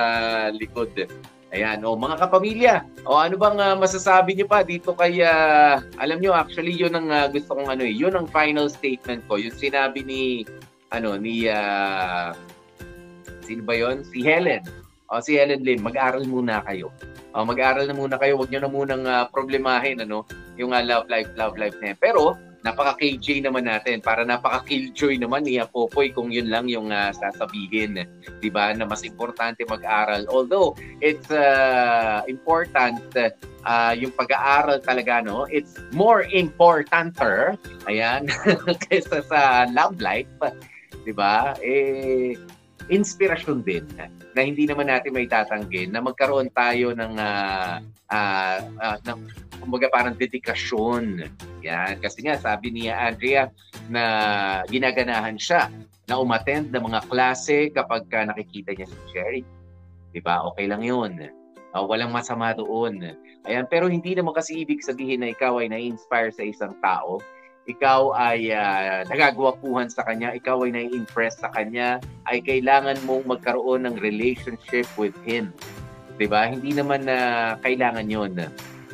likod. 0.49 0.91
Ayan, 1.55 1.79
o 1.87 1.95
mga 1.95 2.19
kapamilya, 2.27 2.83
o 3.07 3.15
ano 3.15 3.39
bang 3.39 3.55
uh, 3.55 3.77
masasabi 3.79 4.35
niyo 4.35 4.51
pa 4.51 4.67
dito 4.67 4.91
kay, 4.91 5.23
uh, 5.23 5.79
alam 5.95 6.19
niyo 6.19 6.35
actually 6.35 6.75
yun 6.75 6.91
ang 6.91 7.07
uh, 7.07 7.31
gusto 7.31 7.55
kong 7.55 7.71
ano 7.71 7.87
eh, 7.87 7.93
yun 7.95 8.11
ang 8.19 8.27
final 8.27 8.67
statement 8.67 9.23
ko, 9.31 9.39
yung 9.39 9.55
sinabi 9.55 10.03
ni, 10.03 10.43
ano, 10.91 11.15
ni, 11.15 11.47
uh, 11.47 12.35
sino 13.47 13.63
ba 13.63 13.79
yun? 13.79 14.03
Si 14.03 14.19
Helen 14.27 14.67
o 15.07 15.23
si 15.23 15.39
Helen 15.39 15.63
Lim, 15.63 15.87
mag-aral 15.87 16.27
muna 16.27 16.59
kayo. 16.67 16.91
O, 17.31 17.47
mag-aral 17.47 17.87
na 17.87 17.95
muna 17.95 18.19
kayo, 18.19 18.35
huwag 18.35 18.51
niyo 18.51 18.67
na 18.67 18.71
munang 18.71 19.03
uh, 19.07 19.23
problemahin 19.31 20.03
ano, 20.03 20.27
yung 20.59 20.75
uh, 20.75 20.83
love 20.83 21.07
life, 21.07 21.31
love 21.39 21.55
life 21.55 21.75
na 21.79 21.95
yan. 21.95 21.99
Pero, 22.03 22.35
napaka-KJ 22.67 23.47
naman 23.47 23.65
natin, 23.65 24.03
para 24.03 24.27
napaka-killjoy 24.27 25.15
naman 25.17 25.47
ni 25.47 25.57
Popoy 25.67 26.11
kung 26.11 26.29
yun 26.29 26.51
lang 26.51 26.67
yung 26.67 26.91
uh, 26.91 27.15
sasabihin, 27.15 28.03
ba? 28.51 28.75
Na 28.75 28.83
mas 28.83 29.07
importante 29.07 29.63
mag-aral. 29.63 30.27
Although 30.27 30.75
it's 30.99 31.31
uh, 31.31 32.21
important 32.27 32.99
uh, 33.67 33.93
yung 33.93 34.15
pag-aaral 34.15 34.79
talaga 34.79 35.19
no, 35.19 35.43
it's 35.51 35.75
more 35.91 36.23
importanter 36.31 37.59
ayan 37.85 38.31
kaysa 38.87 39.19
sa 39.27 39.67
love 39.75 39.99
life, 39.99 40.31
'di 41.03 41.13
ba? 41.13 41.53
Eh 41.59 42.39
inspirasyon 42.87 43.63
din 43.63 43.83
na 44.31 44.41
hindi 44.41 44.63
naman 44.63 44.87
natin 44.87 45.11
may 45.11 45.27
tatanggi 45.27 45.87
na 45.87 45.99
magkaroon 45.99 46.47
tayo 46.55 46.95
ng 46.95 47.13
uh, 47.19 47.83
uh, 48.11 48.59
uh, 48.63 48.97
ng 49.03 49.19
kumbaga 49.59 49.91
parang 49.91 50.15
dedikasyon. 50.15 51.27
Yan. 51.65 51.99
Kasi 51.99 52.23
nga 52.23 52.39
sabi 52.39 52.71
ni 52.71 52.87
Andrea 52.87 53.51
na 53.91 54.03
ginaganahan 54.71 55.35
siya 55.35 55.67
na 56.07 56.21
umattend 56.21 56.71
ng 56.71 56.83
mga 56.87 57.01
klase 57.11 57.67
kapag 57.75 58.07
ka 58.07 58.23
nakikita 58.23 58.71
niya 58.71 58.87
si 58.87 58.97
Jerry. 59.11 59.41
'Di 60.15 60.23
ba? 60.23 60.47
Okay 60.53 60.71
lang 60.71 60.85
'yun. 60.85 61.19
Uh, 61.75 61.83
walang 61.83 62.15
masama 62.15 62.55
doon. 62.55 63.03
Ayan, 63.43 63.67
pero 63.67 63.91
hindi 63.91 64.15
naman 64.15 64.31
kasi 64.31 64.63
ibig 64.63 64.83
sabihin 64.83 65.23
na 65.23 65.31
ikaw 65.31 65.59
ay 65.59 65.67
na-inspire 65.67 66.31
sa 66.31 66.43
isang 66.43 66.75
tao 66.79 67.19
ikaw 67.67 68.15
ay 68.15 68.55
uh, 68.55 69.03
nagagwapuhan 69.11 69.91
sa 69.91 70.07
kanya, 70.07 70.31
ikaw 70.31 70.63
ay 70.63 70.71
nai-impress 70.71 71.43
sa 71.43 71.51
kanya, 71.51 71.99
ay 72.31 72.39
kailangan 72.39 72.95
mong 73.03 73.27
magkaroon 73.27 73.83
ng 73.83 73.99
relationship 73.99 74.87
with 74.95 75.13
him. 75.27 75.51
'Di 76.15 76.31
ba? 76.31 76.47
Hindi 76.47 76.71
naman 76.71 77.05
na 77.05 77.17
uh, 77.19 77.49
kailangan 77.59 78.07
'yon. 78.07 78.33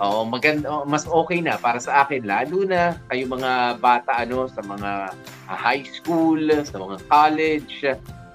Oo, 0.01 0.25
maganda 0.25 0.82
mas 0.89 1.06
okay 1.06 1.38
na 1.38 1.53
para 1.62 1.77
sa 1.77 2.01
akin 2.01 2.25
lalo 2.25 2.65
na 2.65 2.98
kayo 3.13 3.30
mga 3.30 3.77
bata 3.77 4.25
ano 4.25 4.50
sa 4.50 4.65
mga 4.65 5.13
uh, 5.46 5.58
high 5.58 5.86
school, 5.86 6.42
sa 6.65 6.82
mga 6.82 6.98
college. 7.06 7.86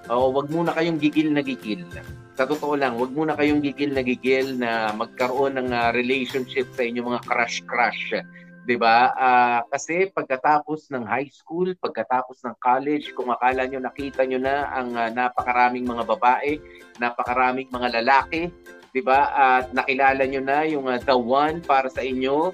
Oo, 0.06 0.30
wag 0.38 0.46
muna 0.54 0.70
kayong 0.70 1.02
gigil 1.02 1.34
na 1.34 1.42
gigil. 1.42 1.82
Sa 2.38 2.46
totoo 2.46 2.78
lang, 2.78 2.94
wag 2.94 3.10
muna 3.10 3.34
kayong 3.34 3.58
gigil 3.58 3.90
na 3.90 4.06
gigil 4.06 4.54
na 4.54 4.94
magkaroon 4.94 5.58
ng 5.58 5.74
uh, 5.74 5.90
relationship 5.90 6.70
sa 6.78 6.86
inyong 6.86 7.10
mga 7.10 7.26
crush-crush 7.26 8.22
'di 8.68 8.76
ba? 8.76 9.16
Ah, 9.16 9.60
kasi 9.72 10.12
pagkatapos 10.12 10.92
ng 10.92 11.08
high 11.08 11.32
school, 11.32 11.72
pagkatapos 11.80 12.44
ng 12.44 12.52
college, 12.60 13.16
kung 13.16 13.32
akala 13.32 13.64
nyo 13.64 13.80
nakita 13.80 14.28
nyo 14.28 14.36
na 14.36 14.68
ang 14.68 14.92
ah, 14.92 15.08
napakaraming 15.08 15.88
mga 15.88 16.04
babae, 16.04 16.60
napakaraming 17.00 17.72
mga 17.72 18.04
lalaki, 18.04 18.52
'di 18.92 19.00
ba? 19.00 19.32
At 19.32 19.72
nakilala 19.72 20.28
nyo 20.28 20.44
na 20.44 20.68
yung 20.68 20.84
ah, 20.84 21.00
the 21.00 21.16
one 21.16 21.64
para 21.64 21.88
sa 21.88 22.04
inyo. 22.04 22.52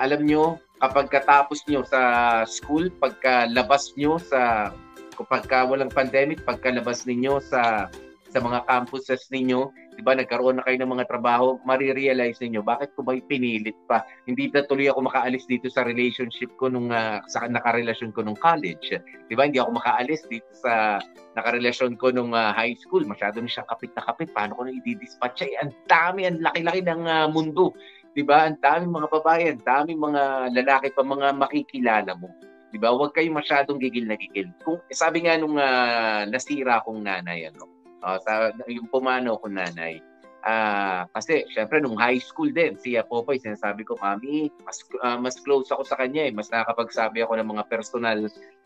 Alam 0.00 0.24
nyo, 0.24 0.56
kapag 0.80 1.12
katapos 1.12 1.60
nyo 1.68 1.84
sa 1.84 2.00
school, 2.48 2.88
pagkalabas 2.96 3.92
nyo 4.00 4.16
sa 4.16 4.72
kapag 5.20 5.44
ka 5.44 5.68
walang 5.68 5.92
pandemic, 5.92 6.40
pagkalabas 6.48 7.04
ninyo 7.04 7.36
sa 7.44 7.92
sa 8.32 8.38
mga 8.40 8.64
campuses 8.64 9.28
ninyo, 9.28 9.68
'di 9.94 10.02
ba, 10.06 10.16
nagkaroon 10.16 10.58
na 10.58 10.64
kayo 10.66 10.80
ng 10.80 10.92
mga 10.96 11.08
trabaho, 11.10 11.58
marirealize 11.66 12.38
ninyo 12.40 12.62
bakit 12.62 12.94
ko 12.94 13.02
ba 13.04 13.16
pinilit 13.18 13.76
pa? 13.84 14.06
Hindi 14.24 14.48
na 14.50 14.64
tuloy 14.64 14.88
ako 14.88 15.10
makaalis 15.10 15.44
dito 15.50 15.66
sa 15.68 15.82
relationship 15.82 16.54
ko 16.56 16.70
nung 16.70 16.94
uh, 16.94 17.20
sa 17.28 17.46
nakarelasyon 17.46 18.14
ko 18.14 18.22
nung 18.22 18.38
college. 18.38 18.96
'Di 19.28 19.34
ba? 19.34 19.46
Hindi 19.50 19.58
ako 19.60 19.76
makaalis 19.76 20.24
dito 20.30 20.50
sa 20.56 21.02
nakarelasyon 21.34 21.98
ko 21.98 22.14
nung 22.14 22.32
uh, 22.32 22.54
high 22.54 22.74
school. 22.78 23.02
Masyado 23.06 23.42
na 23.42 23.50
siyang 23.50 23.68
kapit 23.68 23.92
na 23.94 24.02
kapit. 24.06 24.30
Paano 24.30 24.56
ko 24.58 24.66
na 24.66 24.72
i-dispatch? 24.74 25.46
Ay, 25.46 25.52
ang 25.58 25.74
dami, 25.86 26.26
ang 26.26 26.38
laki-laki 26.42 26.80
ng 26.86 27.02
uh, 27.04 27.26
mundo. 27.30 27.74
'Di 28.14 28.22
ba? 28.26 28.50
Ang 28.50 28.58
daming 28.58 28.92
mga 28.94 29.08
babae, 29.10 29.42
ang 29.54 29.62
daming 29.62 30.00
mga 30.00 30.22
lalaki 30.54 30.88
pa 30.94 31.02
mga 31.02 31.28
makikilala 31.38 32.12
mo. 32.18 32.30
'Di 32.70 32.78
ba? 32.78 32.94
Huwag 32.94 33.14
kayong 33.14 33.38
masyadong 33.38 33.78
gigil 33.82 34.06
na 34.06 34.18
gigil. 34.18 34.50
Kung 34.62 34.78
sabi 34.90 35.26
nga 35.26 35.38
nung 35.38 35.58
uh, 35.58 36.26
nasira 36.26 36.82
kong 36.86 37.02
nanay 37.02 37.50
ano, 37.50 37.79
uh, 38.02 38.18
sa, 38.20 38.52
yung 38.68 38.88
pumano 38.88 39.36
ko 39.40 39.46
nanay. 39.48 40.00
Uh, 40.40 41.04
kasi 41.12 41.44
syempre 41.52 41.84
nung 41.84 42.00
high 42.00 42.16
school 42.16 42.48
din, 42.48 42.72
si 42.80 42.96
Popoy 43.04 43.36
sinasabi 43.36 43.84
ko, 43.84 44.00
"Mami, 44.00 44.48
mas 44.64 44.80
uh, 45.04 45.20
mas 45.20 45.36
close 45.36 45.68
ako 45.68 45.84
sa 45.84 46.00
kanya 46.00 46.28
eh, 46.28 46.32
mas 46.32 46.48
nakakapagsabi 46.48 47.20
ako 47.20 47.36
ng 47.36 47.50
mga 47.52 47.64
personal 47.68 48.18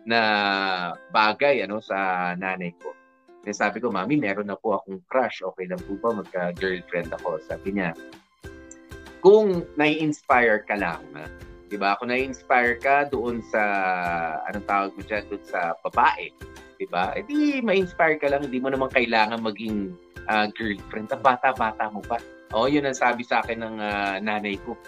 na 0.07 0.21
bagay 1.11 1.67
ano 1.67 1.83
sa 1.83 2.31
nanay 2.39 2.71
ko." 2.79 2.95
Sinasabi 3.43 3.83
ko, 3.83 3.91
"Mami, 3.91 4.23
meron 4.23 4.47
na 4.47 4.55
po 4.55 4.79
akong 4.79 5.03
crush. 5.11 5.43
Okay 5.43 5.67
lang 5.67 5.83
po 5.83 5.99
ba 5.99 6.23
magka-girlfriend 6.23 7.11
ako?" 7.11 7.43
Sabi 7.43 7.75
niya, 7.75 7.91
"Kung 9.19 9.67
nai-inspire 9.75 10.63
ka 10.63 10.79
lang, 10.79 11.03
'di 11.75 11.77
ba? 11.83 11.99
Kung 11.99 12.15
nai-inspire 12.15 12.79
ka 12.79 13.11
doon 13.11 13.43
sa 13.51 13.63
anong 14.47 14.67
tawag 14.71 14.91
mo 14.95 15.03
diyan, 15.03 15.27
doon 15.27 15.43
sa 15.43 15.75
babae, 15.83 16.31
'di 16.77 16.87
ba? 16.91 17.15
Eh 17.15 17.23
di 17.25 17.63
ma-inspire 17.63 18.19
ka 18.19 18.29
lang, 18.31 18.47
hindi 18.47 18.59
mo 18.59 18.69
naman 18.71 18.91
kailangan 18.91 19.41
maging 19.41 19.95
uh, 20.29 20.47
girlfriend. 20.53 21.11
Ang 21.13 21.23
bata-bata 21.23 21.91
mo 21.91 22.01
pa. 22.05 22.19
Oo, 22.55 22.71
yun 22.71 22.87
ang 22.87 22.97
sabi 22.97 23.27
sa 23.27 23.43
akin 23.43 23.61
ng 23.61 23.77
uh, 23.81 24.17
nanay 24.23 24.57
ko. 24.63 24.79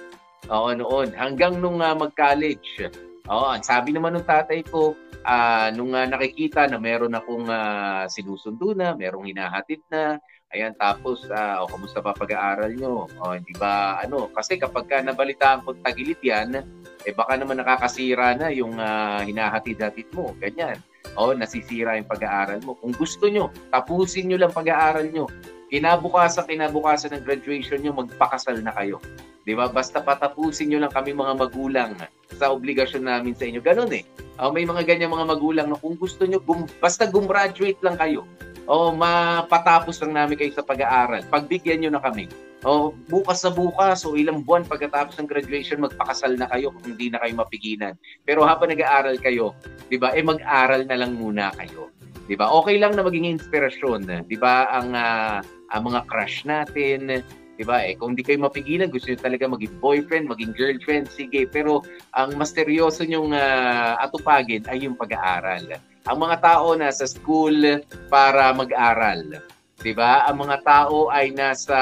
Oo, 0.53 0.71
noon. 0.73 1.11
Hanggang 1.17 1.59
nung 1.59 1.83
uh, 1.83 1.95
mag-college. 1.97 2.87
Oo, 3.27 3.47
ang 3.51 3.65
sabi 3.67 3.91
naman 3.91 4.15
ng 4.15 4.27
tatay 4.27 4.63
ko, 4.63 4.95
uh, 5.27 5.69
nung 5.75 5.91
uh, 5.91 6.07
nakikita 6.07 6.71
na 6.71 6.79
meron 6.79 7.19
akong 7.19 7.51
uh, 7.51 8.07
sinusundo 8.07 8.71
na, 8.71 8.95
merong 8.95 9.27
hinahatid 9.27 9.83
na, 9.91 10.23
ayan, 10.55 10.71
tapos, 10.79 11.27
uh, 11.27 11.59
oh, 11.59 11.67
kamusta 11.67 11.99
pa 11.99 12.15
pag-aaral 12.15 12.71
nyo? 12.79 13.11
O, 13.19 13.35
hindi 13.35 13.51
ba, 13.59 13.99
ano, 13.99 14.31
kasi 14.31 14.63
kapag 14.63 14.87
ka 14.87 15.03
nabalitaan 15.03 15.67
ko 15.67 15.75
tagilid 15.83 16.23
yan, 16.23 16.63
eh 17.03 17.11
baka 17.11 17.35
naman 17.35 17.59
nakakasira 17.59 18.39
na 18.39 18.55
yung 18.55 18.79
uh, 18.79 19.19
hinahatid-hatid 19.27 20.07
mo, 20.15 20.31
ganyan 20.39 20.79
o 21.17 21.33
nasisira 21.33 21.97
yung 21.97 22.09
pag-aaral 22.09 22.61
mo. 22.63 22.77
Kung 22.79 22.93
gusto 22.93 23.27
nyo, 23.27 23.51
tapusin 23.73 24.29
nyo 24.29 24.39
lang 24.41 24.53
pag-aaral 24.53 25.09
nyo. 25.11 25.27
Kinabukasan, 25.73 26.47
kinabukasan 26.47 27.17
ng 27.17 27.25
graduation 27.27 27.83
nyo, 27.83 27.93
magpakasal 27.97 28.63
na 28.63 28.71
kayo. 28.77 29.03
Di 29.47 29.55
ba? 29.55 29.71
Basta 29.71 30.03
patapusin 30.03 30.71
nyo 30.71 30.83
lang 30.83 30.93
kami 30.95 31.15
mga 31.15 31.35
magulang 31.39 31.95
sa 32.35 32.51
obligasyon 32.51 33.07
namin 33.07 33.35
sa 33.35 33.47
inyo. 33.47 33.63
Ganun 33.63 33.91
eh. 33.95 34.03
O, 34.37 34.51
may 34.51 34.67
mga 34.67 34.85
ganyan 34.85 35.15
mga 35.15 35.27
magulang 35.27 35.67
na 35.71 35.79
kung 35.79 35.95
gusto 35.95 36.27
nyo, 36.27 36.43
gum, 36.43 36.67
basta 36.83 37.07
gumraduate 37.07 37.79
lang 37.81 37.97
kayo. 37.97 38.27
O 38.67 38.91
mapatapos 38.91 40.03
lang 40.03 40.13
namin 40.15 40.39
kayo 40.39 40.51
sa 40.51 40.67
pag-aaral. 40.67 41.23
Pagbigyan 41.31 41.87
nyo 41.87 41.91
na 41.95 42.03
kami. 42.03 42.27
O 42.67 42.91
bukas 43.07 43.47
sa 43.47 43.51
bukas 43.55 44.03
o 44.03 44.19
ilang 44.19 44.43
buwan 44.43 44.67
pagkatapos 44.67 45.23
ng 45.23 45.31
graduation, 45.31 45.79
magpakasal 45.79 46.35
na 46.35 46.51
kayo 46.51 46.75
kung 46.75 46.95
hindi 46.95 47.07
na 47.15 47.23
kayo 47.23 47.39
mapigilan. 47.39 47.95
Pero 48.27 48.43
habang 48.43 48.75
nag-aaral 48.75 49.23
kayo, 49.23 49.55
'di 49.87 50.03
ba? 50.03 50.11
Eh 50.19 50.27
mag-aral 50.27 50.83
na 50.83 50.99
lang 50.99 51.15
muna 51.15 51.55
kayo. 51.55 51.95
'Di 52.27 52.35
ba? 52.35 52.51
Okay 52.51 52.83
lang 52.83 52.99
na 52.99 53.07
maging 53.07 53.39
inspirasyon, 53.39 54.27
'di 54.27 54.37
ba? 54.43 54.67
Ang 54.75 54.99
uh, 54.99 55.39
ang 55.71 55.83
mga 55.87 56.01
crush 56.11 56.43
natin, 56.43 57.23
'di 57.55 57.65
ba? 57.65 57.87
Eh 57.87 57.95
kung 57.95 58.19
hindi 58.19 58.27
kayo 58.27 58.43
mapigilan, 58.43 58.91
gusto 58.91 59.15
niyo 59.15 59.23
talaga 59.23 59.47
maging 59.47 59.75
boyfriend, 59.79 60.27
maging 60.27 60.51
girlfriend, 60.59 61.07
sige. 61.07 61.47
Pero 61.47 61.87
ang 62.19 62.35
mas 62.35 62.51
seryoso 62.51 63.07
niyong 63.07 63.31
uh, 63.31 63.95
atupagin 64.03 64.67
ay 64.67 64.91
yung 64.91 64.99
pag-aaral. 64.99 65.79
Ang 66.07 66.23
mga 66.23 66.39
tao 66.39 66.79
na 66.79 66.95
sa 66.95 67.03
school 67.03 67.83
para 68.07 68.55
mag-aral, 68.55 69.43
'di 69.83 69.91
ba? 69.91 70.23
Ang 70.31 70.47
mga 70.47 70.63
tao 70.63 71.11
ay 71.11 71.35
nasa 71.35 71.79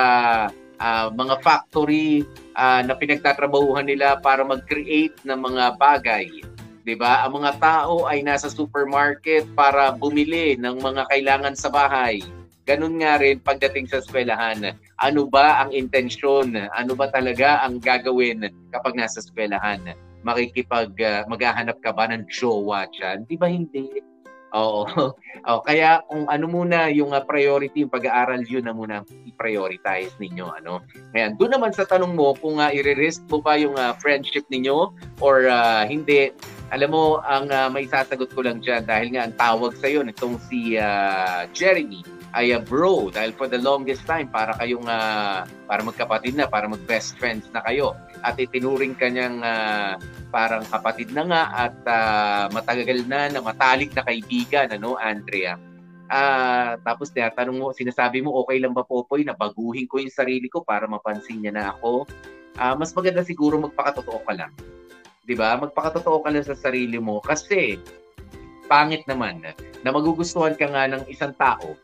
uh, 0.80 1.06
mga 1.12 1.44
factory 1.44 2.24
uh, 2.56 2.80
na 2.88 2.96
pinagtatrabahuhan 2.96 3.84
nila 3.84 4.16
para 4.24 4.40
mag-create 4.40 5.12
ng 5.28 5.36
mga 5.36 5.76
bagay. 5.76 6.40
'Di 6.88 6.96
ba? 6.96 7.20
Ang 7.28 7.44
mga 7.44 7.60
tao 7.60 8.08
ay 8.08 8.24
nasa 8.24 8.48
supermarket 8.48 9.44
para 9.52 9.92
bumili 9.92 10.56
ng 10.56 10.80
mga 10.80 11.04
kailangan 11.12 11.52
sa 11.52 11.68
bahay. 11.68 12.24
Ganun 12.64 13.04
nga 13.04 13.20
rin 13.20 13.44
pagdating 13.44 13.92
sa 13.92 14.00
eskwelahan. 14.00 14.72
Ano 15.04 15.28
ba 15.28 15.60
ang 15.60 15.68
intensyon? 15.76 16.56
Ano 16.72 16.96
ba 16.96 17.12
talaga 17.12 17.60
ang 17.60 17.76
gagawin 17.76 18.48
kapag 18.72 18.96
nasa 18.96 19.20
eskwelahan? 19.20 19.92
Makikipag 20.24 20.96
uh, 20.96 21.28
maghahanap 21.28 21.76
ka 21.84 21.92
ba 21.92 22.08
ng 22.08 22.24
jowa 22.32 22.88
dyan? 22.88 23.28
Di 23.28 23.36
ba 23.36 23.52
hindi? 23.52 24.13
Oo. 24.54 24.86
oh, 25.50 25.60
kaya 25.66 26.00
kung 26.06 26.30
ano 26.30 26.46
muna 26.46 26.86
yung 26.88 27.10
uh, 27.10 27.20
priority, 27.20 27.82
yung 27.82 27.92
pag-aaral, 27.92 28.46
yun 28.46 28.64
na 28.64 28.72
muna 28.72 29.02
i-prioritize 29.26 30.14
ninyo. 30.22 30.46
Ano? 30.62 30.80
Ngayon, 31.12 31.36
doon 31.36 31.52
naman 31.58 31.72
sa 31.74 31.84
tanong 31.84 32.14
mo, 32.14 32.38
kung 32.38 32.62
uh, 32.62 32.70
i-risk 32.70 33.26
mo 33.26 33.42
ba 33.42 33.58
yung 33.58 33.74
uh, 33.74 33.92
friendship 33.98 34.46
ninyo 34.48 34.94
or 35.18 35.50
uh, 35.50 35.82
hindi, 35.84 36.30
alam 36.70 36.94
mo, 36.94 37.18
ang 37.26 37.50
uh, 37.50 37.68
may 37.68 37.90
sasagot 37.90 38.30
ko 38.30 38.46
lang 38.46 38.62
dyan 38.62 38.86
dahil 38.86 39.10
nga 39.12 39.26
ang 39.26 39.34
tawag 39.34 39.74
sa'yo 39.82 40.06
nitong 40.06 40.38
si 40.46 40.78
uh, 40.78 41.50
Jeremy 41.50 42.13
ay 42.34 42.50
a 42.50 42.58
bro 42.58 43.14
dahil 43.14 43.30
for 43.30 43.46
the 43.46 43.58
longest 43.62 44.02
time 44.10 44.26
para 44.26 44.58
kayong 44.58 44.90
uh, 44.90 45.46
para 45.70 45.86
magkapatid 45.86 46.34
na, 46.34 46.50
para 46.50 46.66
mag-best 46.66 47.14
friends 47.14 47.46
na 47.54 47.62
kayo 47.62 47.94
at 48.26 48.34
itinuring 48.34 48.98
kanyang 48.98 49.38
uh, 49.38 49.94
parang 50.34 50.66
kapatid 50.66 51.14
na 51.14 51.22
nga 51.30 51.42
at 51.54 51.76
uh, 51.86 52.44
matagal 52.50 53.06
na 53.06 53.30
na 53.30 53.38
matalik 53.38 53.94
na 53.94 54.02
kaibigan 54.02 54.66
ano 54.74 54.98
Andrea. 54.98 55.54
Uh, 56.10 56.76
tapos 56.84 57.14
tinatanong 57.14 57.56
mo, 57.56 57.66
sinasabi 57.72 58.20
mo 58.20 58.34
okay 58.44 58.60
lang 58.60 58.76
ba 58.76 58.84
Popoy 58.84 59.24
na 59.24 59.32
baguhin 59.32 59.88
ko 59.88 60.02
yung 60.02 60.12
sarili 60.12 60.50
ko 60.50 60.60
para 60.66 60.84
mapansin 60.90 61.40
niya 61.40 61.54
na 61.54 61.64
ako. 61.78 62.04
Uh, 62.58 62.74
mas 62.74 62.90
maganda 62.92 63.22
siguro 63.22 63.62
magpakatotoo 63.62 64.20
ka 64.26 64.34
lang. 64.34 64.50
'Di 65.22 65.38
ba? 65.38 65.54
Magpakatotoo 65.54 66.18
ka 66.18 66.34
lang 66.34 66.42
sa 66.42 66.58
sarili 66.58 66.98
mo 66.98 67.22
kasi 67.22 67.78
pangit 68.66 69.06
naman 69.06 69.38
na 69.86 69.88
magugustuhan 69.94 70.58
ka 70.58 70.66
nga 70.66 70.90
ng 70.90 71.06
isang 71.06 71.30
tao 71.38 71.78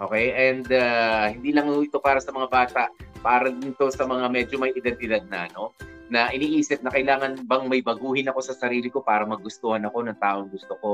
Okay? 0.00 0.32
And 0.32 0.66
uh, 0.68 1.32
hindi 1.32 1.50
lang 1.56 1.70
ito 1.80 1.98
para 2.00 2.20
sa 2.20 2.32
mga 2.32 2.48
bata, 2.48 2.82
para 3.24 3.48
din 3.48 3.72
to 3.76 3.88
sa 3.92 4.04
mga 4.04 4.28
medyo 4.28 4.56
may 4.60 4.72
identidad 4.76 5.24
na, 5.28 5.48
no? 5.56 5.72
Na 6.06 6.30
iniisip 6.30 6.86
na 6.86 6.92
kailangan 6.94 7.42
bang 7.48 7.64
may 7.66 7.82
baguhin 7.82 8.30
ako 8.30 8.40
sa 8.44 8.54
sarili 8.54 8.86
ko 8.92 9.02
para 9.02 9.26
magustuhan 9.26 9.82
ako 9.88 10.06
ng 10.06 10.18
taong 10.22 10.48
gusto 10.52 10.78
ko. 10.78 10.90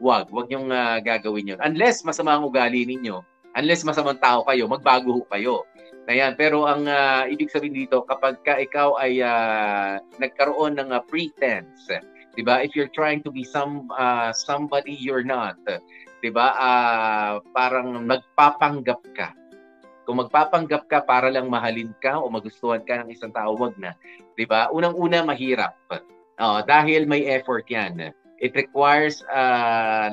Wag, 0.00 0.32
wag 0.32 0.48
yung 0.48 0.72
uh, 0.72 0.98
gagawin 1.04 1.54
yun. 1.54 1.60
Unless 1.60 2.02
masama 2.02 2.34
ang 2.34 2.48
ugali 2.48 2.88
ninyo, 2.88 3.20
unless 3.54 3.86
masamang 3.86 4.18
tao 4.18 4.42
kayo, 4.48 4.66
magbago 4.66 5.22
kayo. 5.30 5.68
Ayan, 6.04 6.36
pero 6.36 6.68
ang 6.68 6.84
uh, 6.84 7.24
ibig 7.32 7.48
sabihin 7.48 7.86
dito, 7.86 8.04
kapag 8.04 8.36
ka 8.44 8.60
ikaw 8.60 9.00
ay 9.00 9.24
uh, 9.24 9.96
nagkaroon 10.20 10.76
ng 10.76 10.92
uh, 10.92 11.00
pretense, 11.08 11.88
'di 12.36 12.42
ba? 12.44 12.60
If 12.60 12.76
you're 12.76 12.92
trying 12.92 13.24
to 13.24 13.32
be 13.32 13.40
some 13.40 13.88
uh, 13.94 14.28
somebody 14.36 14.92
you're 14.92 15.24
not, 15.24 15.56
'di 16.24 16.32
ba? 16.32 16.56
Uh, 16.56 17.32
parang 17.52 18.00
nagpapanggap 18.00 19.04
ka. 19.12 19.36
Kung 20.08 20.24
magpapanggap 20.24 20.88
ka 20.88 21.04
para 21.04 21.28
lang 21.28 21.52
mahalin 21.52 21.92
ka 22.00 22.16
o 22.16 22.32
magustuhan 22.32 22.80
ka 22.80 23.04
ng 23.04 23.12
isang 23.12 23.28
tao, 23.28 23.52
wag 23.60 23.76
na. 23.76 23.92
'Di 24.32 24.48
ba? 24.48 24.72
Unang-una 24.72 25.20
mahirap. 25.20 25.76
Uh, 26.40 26.64
dahil 26.64 27.04
may 27.04 27.28
effort 27.28 27.68
'yan. 27.68 28.16
It 28.40 28.56
requires 28.56 29.20
a 29.28 29.44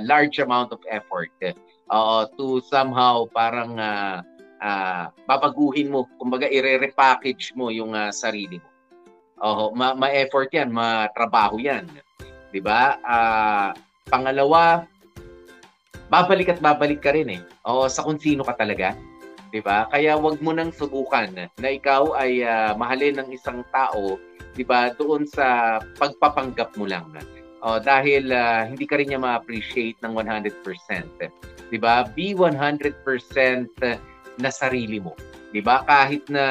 large 0.03 0.43
amount 0.43 0.75
of 0.75 0.83
effort 0.91 1.31
uh, 1.87 2.27
to 2.35 2.59
somehow 2.67 3.23
parang 3.31 3.79
uh, 3.79 4.19
uh, 4.59 5.07
babaguhin 5.23 5.87
mo, 5.87 6.11
kumbaga 6.19 6.51
i-repackage 6.51 7.55
mo 7.55 7.71
yung 7.71 7.95
uh, 7.95 8.11
sarili 8.11 8.59
mo. 8.59 8.67
Oh, 9.41 9.71
ma- 9.71 9.95
ma-effort 9.95 10.51
'yan, 10.51 10.75
ma-trabaho 10.75 11.55
'yan. 11.55 11.87
'Di 12.51 12.59
ba? 12.59 12.99
Uh, 12.99 13.71
pangalawa, 14.11 14.83
babalik 16.11 16.51
at 16.51 16.59
babalik 16.59 16.99
ka 16.99 17.15
rin 17.15 17.31
eh. 17.31 17.41
O 17.63 17.87
sa 17.87 18.03
kung 18.03 18.19
sino 18.19 18.43
ka 18.43 18.59
talaga. 18.59 18.91
'di 19.51 19.59
ba? 19.63 19.85
Kaya 19.91 20.15
wag 20.15 20.39
mo 20.39 20.55
nang 20.55 20.71
subukan 20.71 21.31
na 21.35 21.69
ikaw 21.69 22.15
ay 22.15 22.43
uh, 22.43 22.71
mahalin 22.79 23.19
ng 23.19 23.29
isang 23.35 23.63
tao, 23.75 24.19
'di 24.55 24.63
ba? 24.63 24.95
Doon 24.95 25.27
sa 25.27 25.79
pagpapanggap 25.99 26.75
mo 26.79 26.87
lang. 26.87 27.11
Oh, 27.61 27.77
dahil 27.77 28.33
uh, 28.33 28.65
hindi 28.65 28.89
ka 28.89 28.97
rin 28.97 29.13
niya 29.13 29.21
ma-appreciate 29.21 29.99
ng 30.01 30.17
100%. 30.17 30.55
'Di 31.69 31.77
ba? 31.77 32.07
Be 32.07 32.33
100% 32.33 32.57
na 34.39 34.49
sarili 34.49 34.97
mo. 34.97 35.13
'Di 35.51 35.61
ba? 35.61 35.83
Kahit 35.85 36.25
na 36.31 36.45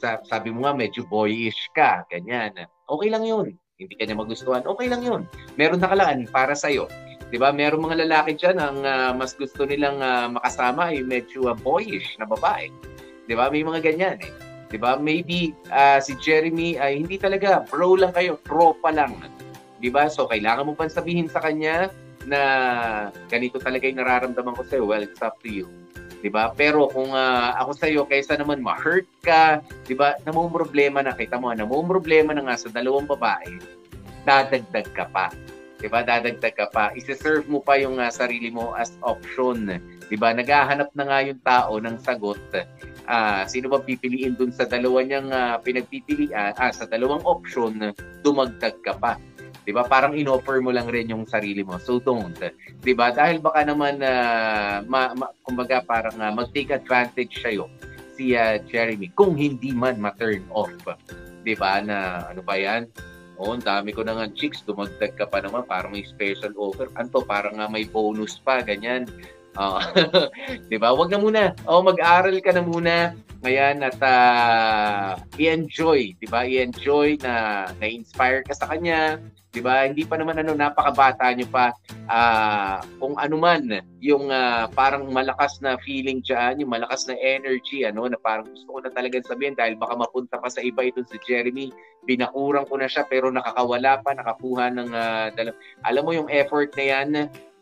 sabi 0.00 0.52
mo 0.52 0.64
nga 0.64 0.72
medyo 0.76 1.04
boyish 1.06 1.70
ka, 1.76 2.04
ganyan. 2.08 2.52
Okay 2.88 3.08
lang 3.12 3.24
'yun. 3.24 3.46
Hindi 3.76 3.92
ka 3.92 4.08
niya 4.08 4.16
magustuhan, 4.16 4.64
okay 4.64 4.88
lang 4.88 5.04
'yun. 5.04 5.22
Meron 5.60 5.84
na 5.84 5.92
kalaan 5.92 6.24
para 6.32 6.56
sa 6.56 6.72
iyo. 6.72 6.88
'Di 7.30 7.36
ba? 7.40 7.50
Merong 7.50 7.82
mga 7.90 7.96
lalaki 8.06 8.38
diyan 8.38 8.56
ang 8.58 8.78
uh, 8.86 9.12
mas 9.14 9.34
gusto 9.34 9.66
nilang 9.66 9.98
uh, 9.98 10.30
makasama 10.30 10.94
ay 10.94 11.02
medyo 11.02 11.50
uh, 11.50 11.56
boyish 11.56 12.14
na 12.18 12.26
babae. 12.26 12.70
'Di 13.26 13.34
ba? 13.34 13.50
May 13.50 13.66
mga 13.66 13.82
ganyan 13.82 14.16
eh. 14.22 14.32
'Di 14.70 14.78
ba? 14.78 14.98
Maybe 14.98 15.54
uh, 15.74 15.98
si 15.98 16.14
Jeremy 16.22 16.78
ay 16.78 17.02
hindi 17.02 17.18
talaga 17.18 17.66
bro 17.66 17.98
lang 17.98 18.14
kayo, 18.14 18.38
tropa 18.46 18.94
lang. 18.94 19.18
'Di 19.82 19.90
ba? 19.90 20.06
So 20.06 20.30
kailangan 20.30 20.70
mo 20.70 20.72
pang 20.78 20.90
sabihin 20.90 21.26
sa 21.26 21.42
kanya 21.42 21.90
na 22.26 22.40
ganito 23.30 23.62
talaga 23.62 23.86
yung 23.86 24.02
nararamdaman 24.02 24.58
ko 24.58 24.66
sa'yo. 24.66 24.82
Well, 24.82 25.06
it's 25.06 25.22
up 25.22 25.38
to 25.46 25.50
you. 25.50 25.70
'di 26.26 26.30
ba? 26.34 26.50
Pero 26.54 26.90
kung 26.90 27.14
uh, 27.14 27.54
ako 27.62 27.70
sa 27.76 27.86
iyo 27.86 28.02
kaysa 28.08 28.34
naman 28.34 28.58
ma-hurt 28.58 29.06
ka, 29.22 29.62
'di 29.86 29.94
ba? 29.94 30.18
Namong 30.26 30.50
problema 30.50 30.98
na 31.02 31.14
kita 31.14 31.38
mo, 31.38 31.54
namong 31.54 31.86
problema 31.86 32.34
na 32.34 32.42
nga 32.50 32.56
sa 32.58 32.68
dalawang 32.72 33.06
babae, 33.06 33.62
dadagdag 34.26 34.90
ka 34.90 35.06
pa. 35.14 35.30
'Di 35.76 35.88
ba? 35.92 36.00
Dadagdag 36.00 36.54
ka 36.56 36.66
pa. 36.72 36.92
I-serve 36.96 37.44
mo 37.48 37.60
pa 37.60 37.76
yung 37.76 38.00
uh, 38.00 38.08
sarili 38.08 38.48
mo 38.48 38.72
as 38.72 38.96
option. 39.04 39.68
'Di 40.08 40.16
ba? 40.16 40.32
Naghahanap 40.32 40.92
na 40.96 41.04
nga 41.04 41.18
yung 41.24 41.40
tao 41.44 41.72
ng 41.76 41.96
sagot. 42.00 42.40
Uh, 43.06 43.46
sino 43.46 43.70
ba 43.70 43.78
pipiliin 43.78 44.34
dun 44.34 44.50
sa 44.50 44.66
dalawa 44.66 44.98
niyang 45.04 45.30
uh, 45.30 45.56
pinagpipilian, 45.62 46.58
ah, 46.58 46.74
sa 46.74 46.90
dalawang 46.90 47.22
option, 47.22 47.94
dumagdag 48.24 48.82
ka 48.82 48.98
pa. 48.98 49.14
'di 49.66 49.74
ba? 49.74 49.82
Parang 49.84 50.14
inoffer 50.14 50.62
mo 50.62 50.70
lang 50.70 50.86
rin 50.86 51.10
yung 51.10 51.26
sarili 51.26 51.66
mo. 51.66 51.76
So 51.82 51.98
don't, 51.98 52.38
'di 52.82 52.92
ba? 52.94 53.10
Dahil 53.10 53.42
baka 53.42 53.66
naman 53.66 53.98
uh, 54.00 54.86
ma, 54.86 55.12
ma, 55.12 55.26
kumbaga 55.42 55.82
parang 55.82 56.16
uh, 56.22 56.32
mag-take 56.32 56.70
advantage 56.70 57.42
sa'yo 57.42 57.66
si 58.16 58.32
uh, 58.32 58.56
Jeremy 58.64 59.12
kung 59.12 59.36
hindi 59.36 59.74
man 59.74 59.98
ma-turn 59.98 60.46
off. 60.54 60.70
'Di 61.42 61.54
ba? 61.58 61.82
Na 61.82 62.30
ano 62.30 62.40
ba 62.46 62.54
'yan? 62.54 62.86
Oh, 63.36 63.52
ang 63.52 63.64
dami 63.64 63.92
ko 63.92 64.00
na 64.00 64.16
nga 64.16 64.26
chicks, 64.32 64.64
dumagdag 64.64 65.12
ka 65.16 65.28
pa 65.28 65.44
naman, 65.44 65.68
parang 65.68 65.92
may 65.92 66.04
special 66.08 66.56
offer. 66.56 66.88
Anto, 66.96 67.20
parang 67.20 67.60
nga 67.60 67.68
may 67.68 67.84
bonus 67.84 68.40
pa, 68.40 68.64
ganyan. 68.64 69.04
Uh, 69.56 69.80
'Di 70.68 70.76
ba? 70.76 70.92
Wag 70.92 71.08
na 71.08 71.18
muna. 71.20 71.42
Oh, 71.64 71.80
mag-aral 71.80 72.36
ka 72.44 72.52
na 72.52 72.60
muna. 72.60 73.16
Ngayon 73.40 73.84
at 73.84 73.98
uh, 74.00 75.16
i-enjoy, 75.40 76.16
'di 76.16 76.26
ba? 76.28 76.44
I-enjoy 76.44 77.20
na 77.24 77.64
na-inspire 77.80 78.44
ka 78.44 78.52
sa 78.52 78.68
kanya, 78.68 79.20
'di 79.56 79.64
ba? 79.64 79.88
Hindi 79.88 80.04
pa 80.04 80.20
naman 80.20 80.36
ano 80.36 80.52
napakabata 80.52 81.32
niyo 81.32 81.48
pa 81.48 81.72
uh, 82.12 82.84
kung 83.00 83.16
ano 83.16 83.40
man 83.40 83.80
yung 84.04 84.28
uh, 84.28 84.68
parang 84.76 85.08
malakas 85.08 85.64
na 85.64 85.80
feeling 85.80 86.20
diyan, 86.20 86.60
yung 86.60 86.76
malakas 86.76 87.08
na 87.08 87.16
energy 87.16 87.88
ano 87.88 88.04
na 88.04 88.20
parang 88.20 88.44
gusto 88.44 88.68
ko 88.68 88.84
na 88.84 88.92
talaga 88.92 89.16
sabihin 89.24 89.56
dahil 89.56 89.80
baka 89.80 89.96
mapunta 89.96 90.36
pa 90.36 90.52
sa 90.52 90.60
iba 90.60 90.84
ito 90.84 91.00
si 91.08 91.16
Jeremy. 91.24 91.72
Binakurang 92.04 92.68
ko 92.68 92.76
na 92.76 92.84
siya 92.84 93.08
pero 93.08 93.32
nakakawala 93.32 94.04
pa, 94.04 94.12
nakakuha 94.12 94.76
ng 94.76 94.90
uh, 94.92 95.26
dal- 95.32 95.56
alam 95.88 96.04
mo 96.04 96.12
yung 96.12 96.28
effort 96.28 96.68
na 96.76 96.84
yan 96.84 97.08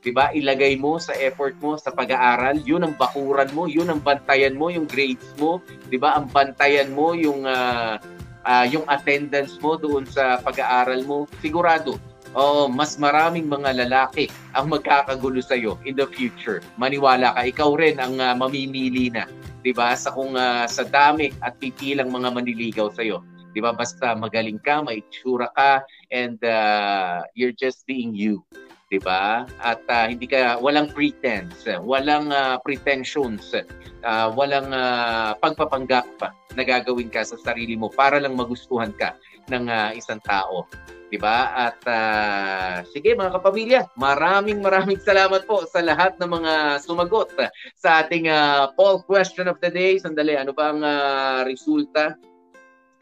'di 0.02 0.11
ba? 0.12 0.35
Ilagay 0.35 0.76
mo 0.76 0.98
sa 0.98 1.14
effort 1.16 1.54
mo 1.62 1.78
sa 1.78 1.94
pag-aaral, 1.94 2.61
'yun 2.66 2.83
ang 2.83 2.98
bakuran 2.98 3.48
mo, 3.54 3.70
'yun 3.70 3.88
ang 3.88 4.02
bantayan 4.02 4.59
mo, 4.59 4.68
yung 4.68 4.85
grades 4.85 5.30
mo, 5.38 5.62
'di 5.88 5.96
ba? 5.96 6.18
Ang 6.18 6.28
bantayan 6.28 6.90
mo 6.92 7.14
yung 7.16 7.46
uh, 7.46 7.96
uh, 8.44 8.64
yung 8.68 8.85
attendance 8.87 9.57
mo 9.59 9.76
doon 9.76 10.04
sa 10.09 10.38
pag-aaral 10.40 11.02
mo, 11.04 11.26
sigurado, 11.40 11.96
oh, 12.37 12.66
mas 12.68 12.98
maraming 12.98 13.48
mga 13.48 13.87
lalaki 13.87 14.28
ang 14.52 14.68
magkakagulo 14.68 15.40
sa 15.40 15.57
iyo 15.57 15.78
in 15.88 15.96
the 15.96 16.07
future. 16.12 16.61
Maniwala 16.76 17.33
ka, 17.33 17.40
ikaw 17.48 17.70
rin 17.78 17.96
ang 18.02 18.18
uh, 18.20 18.35
mamimili 18.37 19.09
na, 19.09 19.24
'di 19.62 19.72
ba? 19.72 19.94
Sa 19.94 20.12
kung 20.12 20.35
uh, 20.37 20.66
sa 20.68 20.85
dami 20.85 21.30
at 21.40 21.57
pipilang 21.62 22.11
mga 22.11 22.28
manliligaw 22.35 22.90
sa 22.92 23.07
iyo. 23.07 23.22
'Di 23.54 23.62
ba? 23.62 23.70
Basta 23.70 24.18
magaling 24.18 24.59
ka, 24.61 24.83
may 24.83 25.00
itsura 25.00 25.48
ka 25.54 25.87
and 26.11 26.42
uh, 26.42 27.22
you're 27.38 27.54
just 27.54 27.87
being 27.87 28.12
you. 28.12 28.42
'Di 28.88 28.99
ba? 29.01 29.49
At 29.61 29.85
uh, 29.88 30.07
hindi 30.09 30.29
ka 30.29 30.61
walang 30.61 30.92
pretense, 30.92 31.64
walang 31.81 32.33
uh, 32.33 32.61
pretensions, 32.62 33.53
uh, 34.05 34.29
walang 34.33 34.73
uh, 34.73 35.37
pagpapanggap 35.40 36.07
na 36.55 36.62
gagawin 36.62 37.11
ka 37.11 37.25
sa 37.27 37.37
sarili 37.40 37.75
mo 37.75 37.90
para 37.90 38.20
lang 38.20 38.37
magustuhan 38.38 38.92
ka 38.94 39.16
ng 39.51 39.68
uh, 39.68 39.90
isang 39.97 40.20
tao. 40.25 40.68
'di 41.14 41.18
ba? 41.23 41.55
At 41.55 41.79
uh, 41.87 42.83
sige 42.90 43.14
mga 43.14 43.38
kapamilya, 43.38 43.81
maraming 43.94 44.59
maraming 44.59 44.99
salamat 45.09 45.47
po 45.47 45.62
sa 45.70 45.79
lahat 45.79 46.18
ng 46.18 46.27
mga 46.27 46.53
sumagot 46.83 47.31
sa 47.79 48.03
ating 48.03 48.27
uh, 48.27 48.75
poll 48.75 48.99
question 49.07 49.47
of 49.47 49.62
the 49.62 49.70
day. 49.70 49.94
Sandali, 50.01 50.35
ano 50.35 50.51
ba 50.51 50.75
ang 50.75 50.83
uh, 50.83 51.47
resulta? 51.47 52.18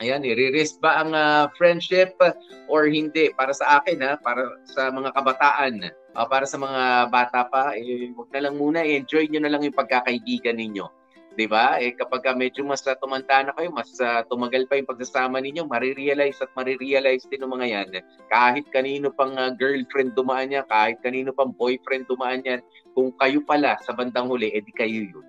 Ayan, 0.02 0.26
i-risk 0.26 0.82
ba 0.82 0.98
ang 0.98 1.14
uh, 1.14 1.46
friendship 1.54 2.18
or 2.66 2.90
hindi? 2.90 3.30
Para 3.38 3.54
sa 3.54 3.78
akin, 3.78 4.02
ha? 4.02 4.18
para 4.18 4.58
sa 4.66 4.90
mga 4.90 5.14
kabataan, 5.14 5.94
uh, 6.18 6.26
para 6.26 6.42
sa 6.42 6.58
mga 6.58 7.06
bata 7.06 7.46
pa, 7.46 7.78
eh, 7.78 8.10
wag 8.10 8.26
na 8.34 8.50
lang 8.50 8.58
muna, 8.58 8.82
enjoy 8.82 9.30
nyo 9.30 9.46
na 9.46 9.54
lang 9.54 9.62
yung 9.62 9.78
pagkakaibigan 9.78 10.58
ninyo. 10.58 10.90
'di 11.36 11.46
ba? 11.48 11.80
Eh 11.80 11.96
kapag 11.96 12.28
medyo 12.36 12.60
mas 12.64 12.84
uh, 12.84 12.96
tumanda 13.00 13.40
na 13.40 13.52
kayo, 13.56 13.72
mas 13.72 13.88
uh, 14.00 14.20
tumagal 14.28 14.68
pa 14.68 14.76
yung 14.76 14.88
pagsasama 14.88 15.40
ninyo, 15.40 15.64
marirealize 15.64 16.38
at 16.44 16.52
marirealize 16.52 17.24
din 17.28 17.40
ng 17.40 17.52
mga 17.52 17.66
yan. 17.72 17.88
Kahit 18.28 18.68
kanino 18.68 19.08
pang 19.12 19.32
uh, 19.36 19.52
girlfriend 19.56 20.12
dumaan 20.12 20.52
niya, 20.52 20.66
kahit 20.68 21.00
kanino 21.00 21.32
pang 21.32 21.54
boyfriend 21.56 22.04
dumaan 22.08 22.44
niyan, 22.44 22.60
kung 22.92 23.12
kayo 23.16 23.40
pala 23.44 23.80
sa 23.80 23.96
bandang 23.96 24.28
huli, 24.28 24.52
edi 24.52 24.72
kayo 24.76 25.08
yun. 25.08 25.26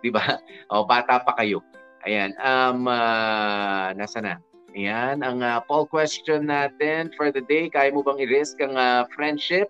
'Di 0.00 0.10
ba? 0.14 0.38
O 0.74 0.86
bata 0.86 1.18
pa 1.18 1.34
kayo. 1.34 1.60
Ayan, 2.08 2.32
um, 2.40 2.88
uh, 2.88 3.92
nasa 3.92 4.24
na? 4.24 4.34
Ayan, 4.72 5.20
ang 5.26 5.42
uh, 5.42 5.58
poll 5.66 5.84
question 5.84 6.46
natin 6.46 7.10
for 7.18 7.34
the 7.34 7.42
day, 7.42 7.66
kaya 7.66 7.90
mo 7.90 8.06
bang 8.06 8.22
i-risk 8.22 8.62
ang 8.62 8.78
uh, 8.78 9.02
friendship 9.12 9.68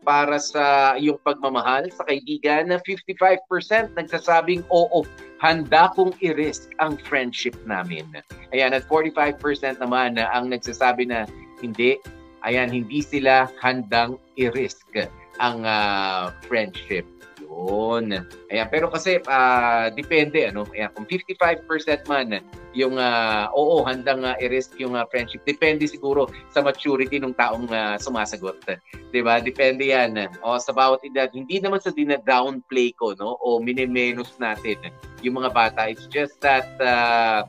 para 0.00 0.40
sa 0.40 0.96
iyong 0.96 1.20
pagmamahal 1.20 1.92
sa 1.92 2.08
kaibigan 2.08 2.72
na 2.72 2.80
55% 2.82 3.92
nagsasabing 3.94 4.64
oo, 4.72 5.04
handa 5.44 5.92
kong 5.92 6.16
i-risk 6.24 6.72
ang 6.80 6.96
friendship 7.04 7.54
namin. 7.68 8.08
Ayan, 8.56 8.72
at 8.72 8.88
45% 8.88 9.78
naman 9.78 10.16
na 10.16 10.32
ang 10.32 10.48
nagsasabi 10.48 11.12
na 11.12 11.28
hindi, 11.60 12.00
ayan, 12.42 12.72
hindi 12.72 13.04
sila 13.04 13.44
handang 13.60 14.16
i-risk 14.40 14.88
ang 15.36 15.68
uh, 15.68 16.32
friendship. 16.48 17.04
Yun. 17.50 18.14
Ayan, 18.46 18.68
pero 18.70 18.86
kasi 18.86 19.18
uh, 19.26 19.90
depende 19.90 20.46
ano. 20.46 20.62
Ayan, 20.70 20.94
kung 20.94 21.04
55% 21.04 22.06
man 22.06 22.38
yung 22.70 22.94
uh, 22.94 23.50
oo, 23.50 23.82
handang 23.82 24.22
uh, 24.22 24.38
i-risk 24.38 24.78
yung 24.78 24.94
uh, 24.94 25.02
friendship. 25.10 25.42
Depende 25.42 25.90
siguro 25.90 26.30
sa 26.54 26.62
maturity 26.62 27.18
ng 27.18 27.34
taong 27.34 27.66
uh, 27.66 27.98
sumasagot. 27.98 28.62
'Di 29.10 29.20
ba? 29.26 29.42
Depende 29.42 29.90
'yan. 29.90 30.14
O 30.46 30.56
sa 30.62 30.70
bawat 30.70 31.02
edad, 31.02 31.26
hindi 31.34 31.58
naman 31.58 31.82
sa 31.82 31.90
dina-downplay 31.90 32.94
ko, 32.94 33.18
no? 33.18 33.34
O 33.42 33.58
minimenos 33.58 34.38
natin 34.38 34.78
yung 35.26 35.42
mga 35.42 35.50
bata. 35.50 35.90
It's 35.90 36.06
just 36.06 36.38
that 36.46 36.70
uh, 36.78 37.42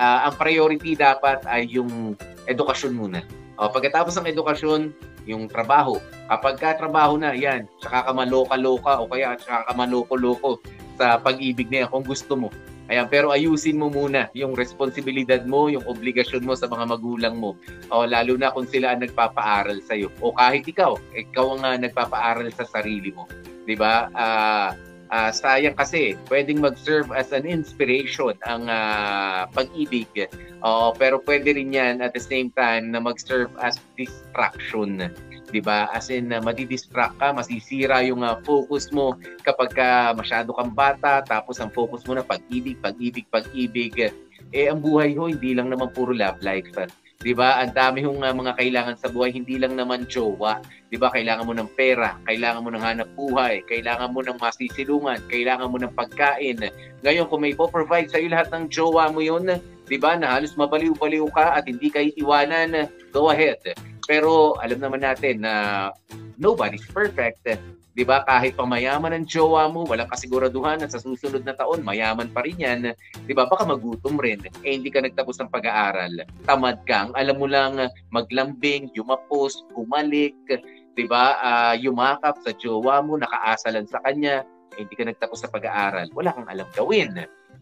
uh, 0.00 0.18
ang 0.32 0.34
priority 0.40 0.96
dapat 0.96 1.44
ay 1.44 1.68
yung 1.68 2.16
edukasyon 2.48 2.96
muna. 2.96 3.20
O 3.60 3.68
pagkatapos 3.68 4.16
ng 4.16 4.32
edukasyon, 4.32 5.11
yung 5.26 5.46
trabaho. 5.46 5.98
Kapag 6.26 6.54
ka 6.58 6.78
trabaho 6.78 7.18
na, 7.18 7.36
yan, 7.36 7.68
tsaka 7.78 8.08
ka 8.08 8.12
maloka-loka 8.12 9.02
o 9.02 9.08
kaya 9.10 9.36
tsaka 9.38 9.68
ka 9.68 9.72
maloko-loko 9.76 10.58
sa 10.96 11.18
pag-ibig 11.20 11.68
na 11.68 11.86
yan 11.86 11.90
kung 11.90 12.06
gusto 12.06 12.34
mo. 12.34 12.48
Ayan, 12.90 13.06
pero 13.08 13.30
ayusin 13.32 13.78
mo 13.78 13.88
muna 13.88 14.28
yung 14.36 14.52
responsibilidad 14.58 15.40
mo, 15.46 15.70
yung 15.70 15.86
obligasyon 15.86 16.44
mo 16.44 16.52
sa 16.52 16.68
mga 16.68 16.92
magulang 16.92 17.38
mo. 17.38 17.56
O 17.88 18.04
lalo 18.04 18.34
na 18.36 18.52
kung 18.52 18.66
sila 18.66 18.92
ang 18.92 19.06
nagpapaaral 19.06 19.80
sa 19.86 19.96
iyo. 19.96 20.10
O 20.18 20.34
kahit 20.34 20.66
ikaw, 20.66 20.98
ikaw 21.14 21.56
ang 21.56 21.62
uh, 21.62 21.78
nagpapaaral 21.78 22.50
sa 22.52 22.66
sarili 22.66 23.14
mo. 23.14 23.24
'Di 23.64 23.78
ba? 23.78 24.10
Uh, 24.12 24.91
uh, 25.12 25.30
sayang 25.30 25.76
kasi 25.76 26.16
pwedeng 26.32 26.64
mag-serve 26.64 27.12
as 27.12 27.30
an 27.30 27.44
inspiration 27.44 28.34
ang 28.48 28.66
uh, 28.66 29.44
pag-ibig. 29.52 30.08
Uh, 30.64 30.90
pero 30.96 31.20
pwede 31.22 31.54
rin 31.54 31.76
'yan 31.76 32.00
at 32.00 32.16
the 32.16 32.22
same 32.22 32.48
time 32.56 32.90
na 32.90 32.98
mag-serve 32.98 33.52
as 33.60 33.76
distraction. 33.94 35.12
'di 35.52 35.60
ba? 35.60 35.92
As 35.92 36.08
in 36.08 36.32
uh, 36.32 36.40
madidistract 36.40 37.20
ka, 37.20 37.36
masisira 37.36 38.00
yung 38.08 38.24
uh, 38.24 38.40
focus 38.42 38.88
mo 38.88 39.20
kapag 39.44 39.76
ka 39.76 40.16
masyado 40.16 40.56
kang 40.56 40.72
bata 40.72 41.20
tapos 41.22 41.60
ang 41.60 41.68
focus 41.68 42.08
mo 42.08 42.16
na 42.16 42.24
pag-ibig, 42.24 42.80
pag-ibig, 42.80 43.28
pag-ibig. 43.28 44.10
Eh 44.52 44.66
ang 44.72 44.80
buhay 44.80 45.12
ho 45.14 45.28
hindi 45.28 45.52
lang 45.52 45.68
naman 45.68 45.92
puro 45.92 46.16
love 46.16 46.40
life. 46.40 46.72
'Di 47.22 47.32
ba? 47.38 47.62
Ang 47.62 47.72
dami 47.72 48.02
hong 48.02 48.20
uh, 48.20 48.34
mga 48.34 48.58
kailangan 48.58 48.96
sa 48.98 49.06
buhay, 49.06 49.30
hindi 49.30 49.54
lang 49.56 49.78
naman 49.78 50.10
jowa. 50.10 50.58
'Di 50.90 50.98
ba? 50.98 51.08
Kailangan 51.14 51.46
mo 51.46 51.54
ng 51.54 51.70
pera, 51.78 52.18
kailangan 52.26 52.66
mo 52.66 52.70
ng 52.74 52.82
hanap 52.82 53.08
buhay, 53.14 53.62
kailangan 53.70 54.10
mo 54.10 54.20
ng 54.26 54.38
masisilungan, 54.42 55.22
kailangan 55.30 55.70
mo 55.70 55.78
ng 55.78 55.94
pagkain. 55.94 56.58
Ngayon, 57.06 57.26
kung 57.30 57.46
may 57.46 57.54
po-provide 57.54 58.10
sa 58.10 58.18
iyo 58.18 58.34
lahat 58.34 58.50
ng 58.50 58.66
jowa 58.68 59.14
mo 59.14 59.22
'yon, 59.22 59.46
'di 59.86 59.96
ba? 60.02 60.18
Na 60.18 60.34
halos 60.34 60.58
mabaliw-baliw 60.58 61.30
ka 61.30 61.54
at 61.54 61.70
hindi 61.70 61.88
ka 61.88 62.02
iiwanan, 62.02 62.90
go 63.14 63.30
ahead. 63.30 63.62
Pero 64.12 64.60
alam 64.60 64.76
naman 64.76 65.00
natin 65.00 65.40
na 65.40 65.88
nobody's 66.36 66.84
perfect. 66.92 67.40
'di 67.92 68.04
ba? 68.04 68.24
Kahit 68.28 68.56
pa 68.56 68.64
mayaman 68.68 69.16
ang 69.16 69.24
jowa 69.24 69.68
mo, 69.72 69.88
walang 69.88 70.08
kasiguraduhan 70.08 70.80
na 70.80 70.88
sa 70.88 71.00
susunod 71.00 71.44
na 71.44 71.56
taon 71.56 71.80
mayaman 71.84 72.28
pa 72.28 72.44
rin 72.44 72.60
'yan, 72.60 72.92
'di 73.24 73.32
ba? 73.32 73.48
Baka 73.48 73.64
magutom 73.64 74.20
rin. 74.20 74.40
Eh 74.64 74.76
hindi 74.76 74.92
ka 74.92 75.00
nagtapos 75.00 75.40
ng 75.40 75.52
pag-aaral. 75.52 76.28
Tamad 76.44 76.84
kang, 76.84 77.12
alam 77.16 77.36
mo 77.40 77.48
lang 77.48 77.88
maglambing, 78.12 78.92
yumapos, 78.92 79.64
bumalik, 79.72 80.36
'di 80.92 81.04
ba? 81.08 81.36
Uh, 81.40 81.74
yumakap 81.80 82.36
sa 82.44 82.52
jowa 82.56 83.00
mo, 83.00 83.16
nakaasa 83.16 83.72
lang 83.72 83.88
sa 83.88 84.00
kanya. 84.04 84.44
Eh, 84.80 84.88
hindi 84.88 84.96
ka 84.96 85.04
nagtapos 85.04 85.44
sa 85.44 85.52
pag-aaral. 85.52 86.08
Wala 86.16 86.32
kang 86.32 86.48
alam 86.48 86.64
gawin. 86.72 87.12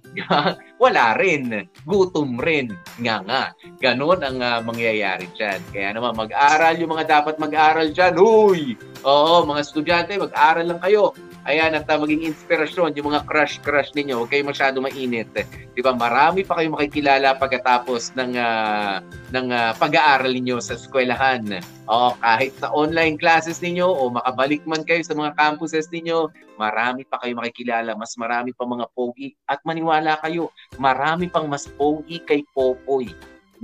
Wala 0.82 1.14
rin. 1.16 1.68
Gutom 1.86 2.40
rin. 2.40 2.72
Nga 2.98 3.16
nga. 3.24 3.42
Ganon 3.78 4.20
ang 4.20 4.38
uh, 4.40 4.58
mangyayari 4.64 5.30
dyan. 5.36 5.60
Kaya 5.70 5.94
naman, 5.94 6.18
mag-aral 6.18 6.74
yung 6.80 6.92
mga 6.92 7.20
dapat 7.20 7.38
mag-aral 7.38 7.88
dyan. 7.94 8.14
Uy! 8.18 8.74
Oo, 9.06 9.46
mga 9.46 9.60
estudyante, 9.64 10.18
mag-aral 10.18 10.66
lang 10.66 10.80
kayo. 10.82 11.14
Ayan, 11.48 11.72
at 11.72 11.88
uh, 11.88 11.96
maging 11.96 12.28
inspirasyon 12.28 12.92
yung 13.00 13.16
mga 13.16 13.24
crush-crush 13.24 13.96
ninyo. 13.96 14.20
Huwag 14.20 14.30
kayo 14.36 14.44
masyado 14.44 14.76
mainit. 14.84 15.32
Di 15.72 15.80
ba? 15.80 15.96
Marami 15.96 16.44
pa 16.44 16.60
kayo 16.60 16.68
makikilala 16.76 17.40
pagkatapos 17.40 18.12
ng, 18.12 18.36
uh, 18.36 19.00
ng 19.32 19.46
uh, 19.48 19.72
pag-aaral 19.80 20.28
ninyo 20.28 20.60
sa 20.60 20.76
eskwelahan. 20.76 21.64
O 21.88 22.12
kahit 22.20 22.52
sa 22.60 22.68
online 22.76 23.16
classes 23.16 23.64
ninyo 23.64 23.88
o 23.88 24.12
makabalik 24.12 24.60
man 24.68 24.84
kayo 24.84 25.00
sa 25.00 25.16
mga 25.16 25.32
campuses 25.32 25.88
ninyo, 25.88 26.28
marami 26.60 27.08
pa 27.08 27.16
kayo 27.24 27.32
makikilala. 27.40 27.96
Mas 27.96 28.12
marami 28.20 28.52
pa 28.52 28.68
mga 28.68 28.92
pogi. 28.92 29.32
At 29.48 29.64
maniwala 29.64 30.20
kayo, 30.20 30.52
marami 30.76 31.32
pang 31.32 31.48
mas 31.48 31.64
pogi 31.64 32.20
kay 32.20 32.44
Popoy 32.52 33.08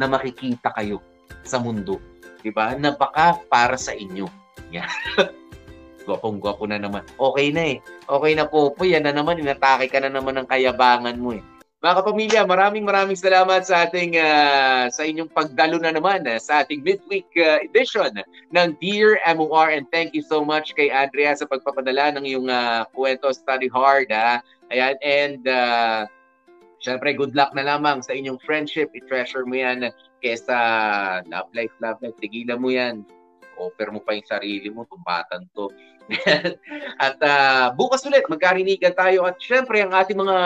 na 0.00 0.08
makikita 0.08 0.72
kayo 0.72 1.04
sa 1.44 1.60
mundo. 1.60 2.00
Di 2.40 2.48
ba? 2.48 2.72
Na 2.72 2.96
baka 2.96 3.36
para 3.52 3.76
sa 3.76 3.92
inyo. 3.92 4.24
Yan. 4.72 4.88
Gwapong-gwapo 6.06 6.64
na 6.70 6.78
naman. 6.78 7.02
Okay 7.18 7.50
na 7.50 7.62
eh. 7.74 7.78
Okay 8.06 8.32
na 8.38 8.46
po 8.46 8.70
po. 8.70 8.86
Yan 8.86 9.04
na 9.04 9.12
naman. 9.12 9.42
Inatake 9.42 9.90
ka 9.90 9.98
na 9.98 10.08
naman 10.08 10.38
ng 10.38 10.48
kayabangan 10.48 11.18
mo 11.18 11.34
eh. 11.34 11.42
Mga 11.86 12.02
kapamilya, 12.02 12.40
maraming 12.48 12.88
maraming 12.88 13.20
salamat 13.20 13.62
sa 13.68 13.84
ating 13.84 14.16
uh, 14.16 14.88
sa 14.88 15.04
inyong 15.04 15.28
pagdalo 15.28 15.76
na 15.76 15.92
naman 15.92 16.24
uh, 16.24 16.40
sa 16.40 16.64
ating 16.64 16.80
midweek 16.80 17.28
uh, 17.36 17.60
edition 17.60 18.10
ng 18.50 18.68
Dear 18.80 19.20
MOR 19.36 19.70
and 19.70 19.84
thank 19.92 20.16
you 20.16 20.24
so 20.24 20.40
much 20.40 20.72
kay 20.72 20.88
Andrea 20.88 21.36
sa 21.36 21.44
pagpapadala 21.44 22.16
ng 22.16 22.24
iyong 22.24 22.48
uh, 22.48 22.88
kwento 22.96 23.28
Study 23.28 23.68
Hard. 23.68 24.08
Ha? 24.08 24.40
Ayan, 24.72 24.96
and 25.04 25.44
uh, 25.44 26.08
syempre 26.80 27.12
good 27.12 27.36
luck 27.36 27.52
na 27.52 27.68
lamang 27.68 28.00
sa 28.00 28.16
inyong 28.16 28.40
friendship. 28.40 28.88
I-treasure 28.96 29.44
mo 29.44 29.60
yan 29.60 29.92
kesa 30.24 30.56
love 31.28 31.52
life, 31.52 31.76
love 31.84 32.00
life. 32.00 32.16
Tigilan 32.18 32.56
mo 32.56 32.72
yan. 32.72 33.04
Offer 33.56 33.92
mo 33.92 34.00
pa 34.00 34.16
yung 34.16 34.26
sarili 34.26 34.68
mo, 34.72 34.88
tumbatan 34.88 35.44
to. 35.52 35.68
at 37.04 37.18
uh, 37.18 37.74
bukas 37.74 38.06
ulit 38.06 38.22
magkarinigan 38.30 38.94
tayo 38.94 39.26
at 39.26 39.34
syempre 39.42 39.82
ang 39.82 39.90
ating 39.90 40.14
mga 40.14 40.36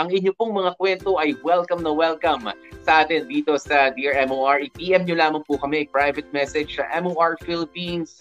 ang 0.00 0.08
inyo 0.08 0.32
pong 0.32 0.56
mga 0.56 0.72
kwento 0.80 1.20
ay 1.20 1.36
welcome 1.44 1.84
na 1.84 1.92
welcome 1.92 2.48
sa 2.84 3.04
atin 3.04 3.24
dito 3.24 3.56
sa 3.56 3.88
Dear 3.92 4.16
MOR. 4.28 4.60
I-PM 4.60 5.08
nyo 5.08 5.16
lamang 5.16 5.44
po 5.48 5.56
kami 5.56 5.88
private 5.88 6.28
message 6.36 6.76
sa 6.76 6.84
MOR 7.00 7.40
Philippines 7.40 8.20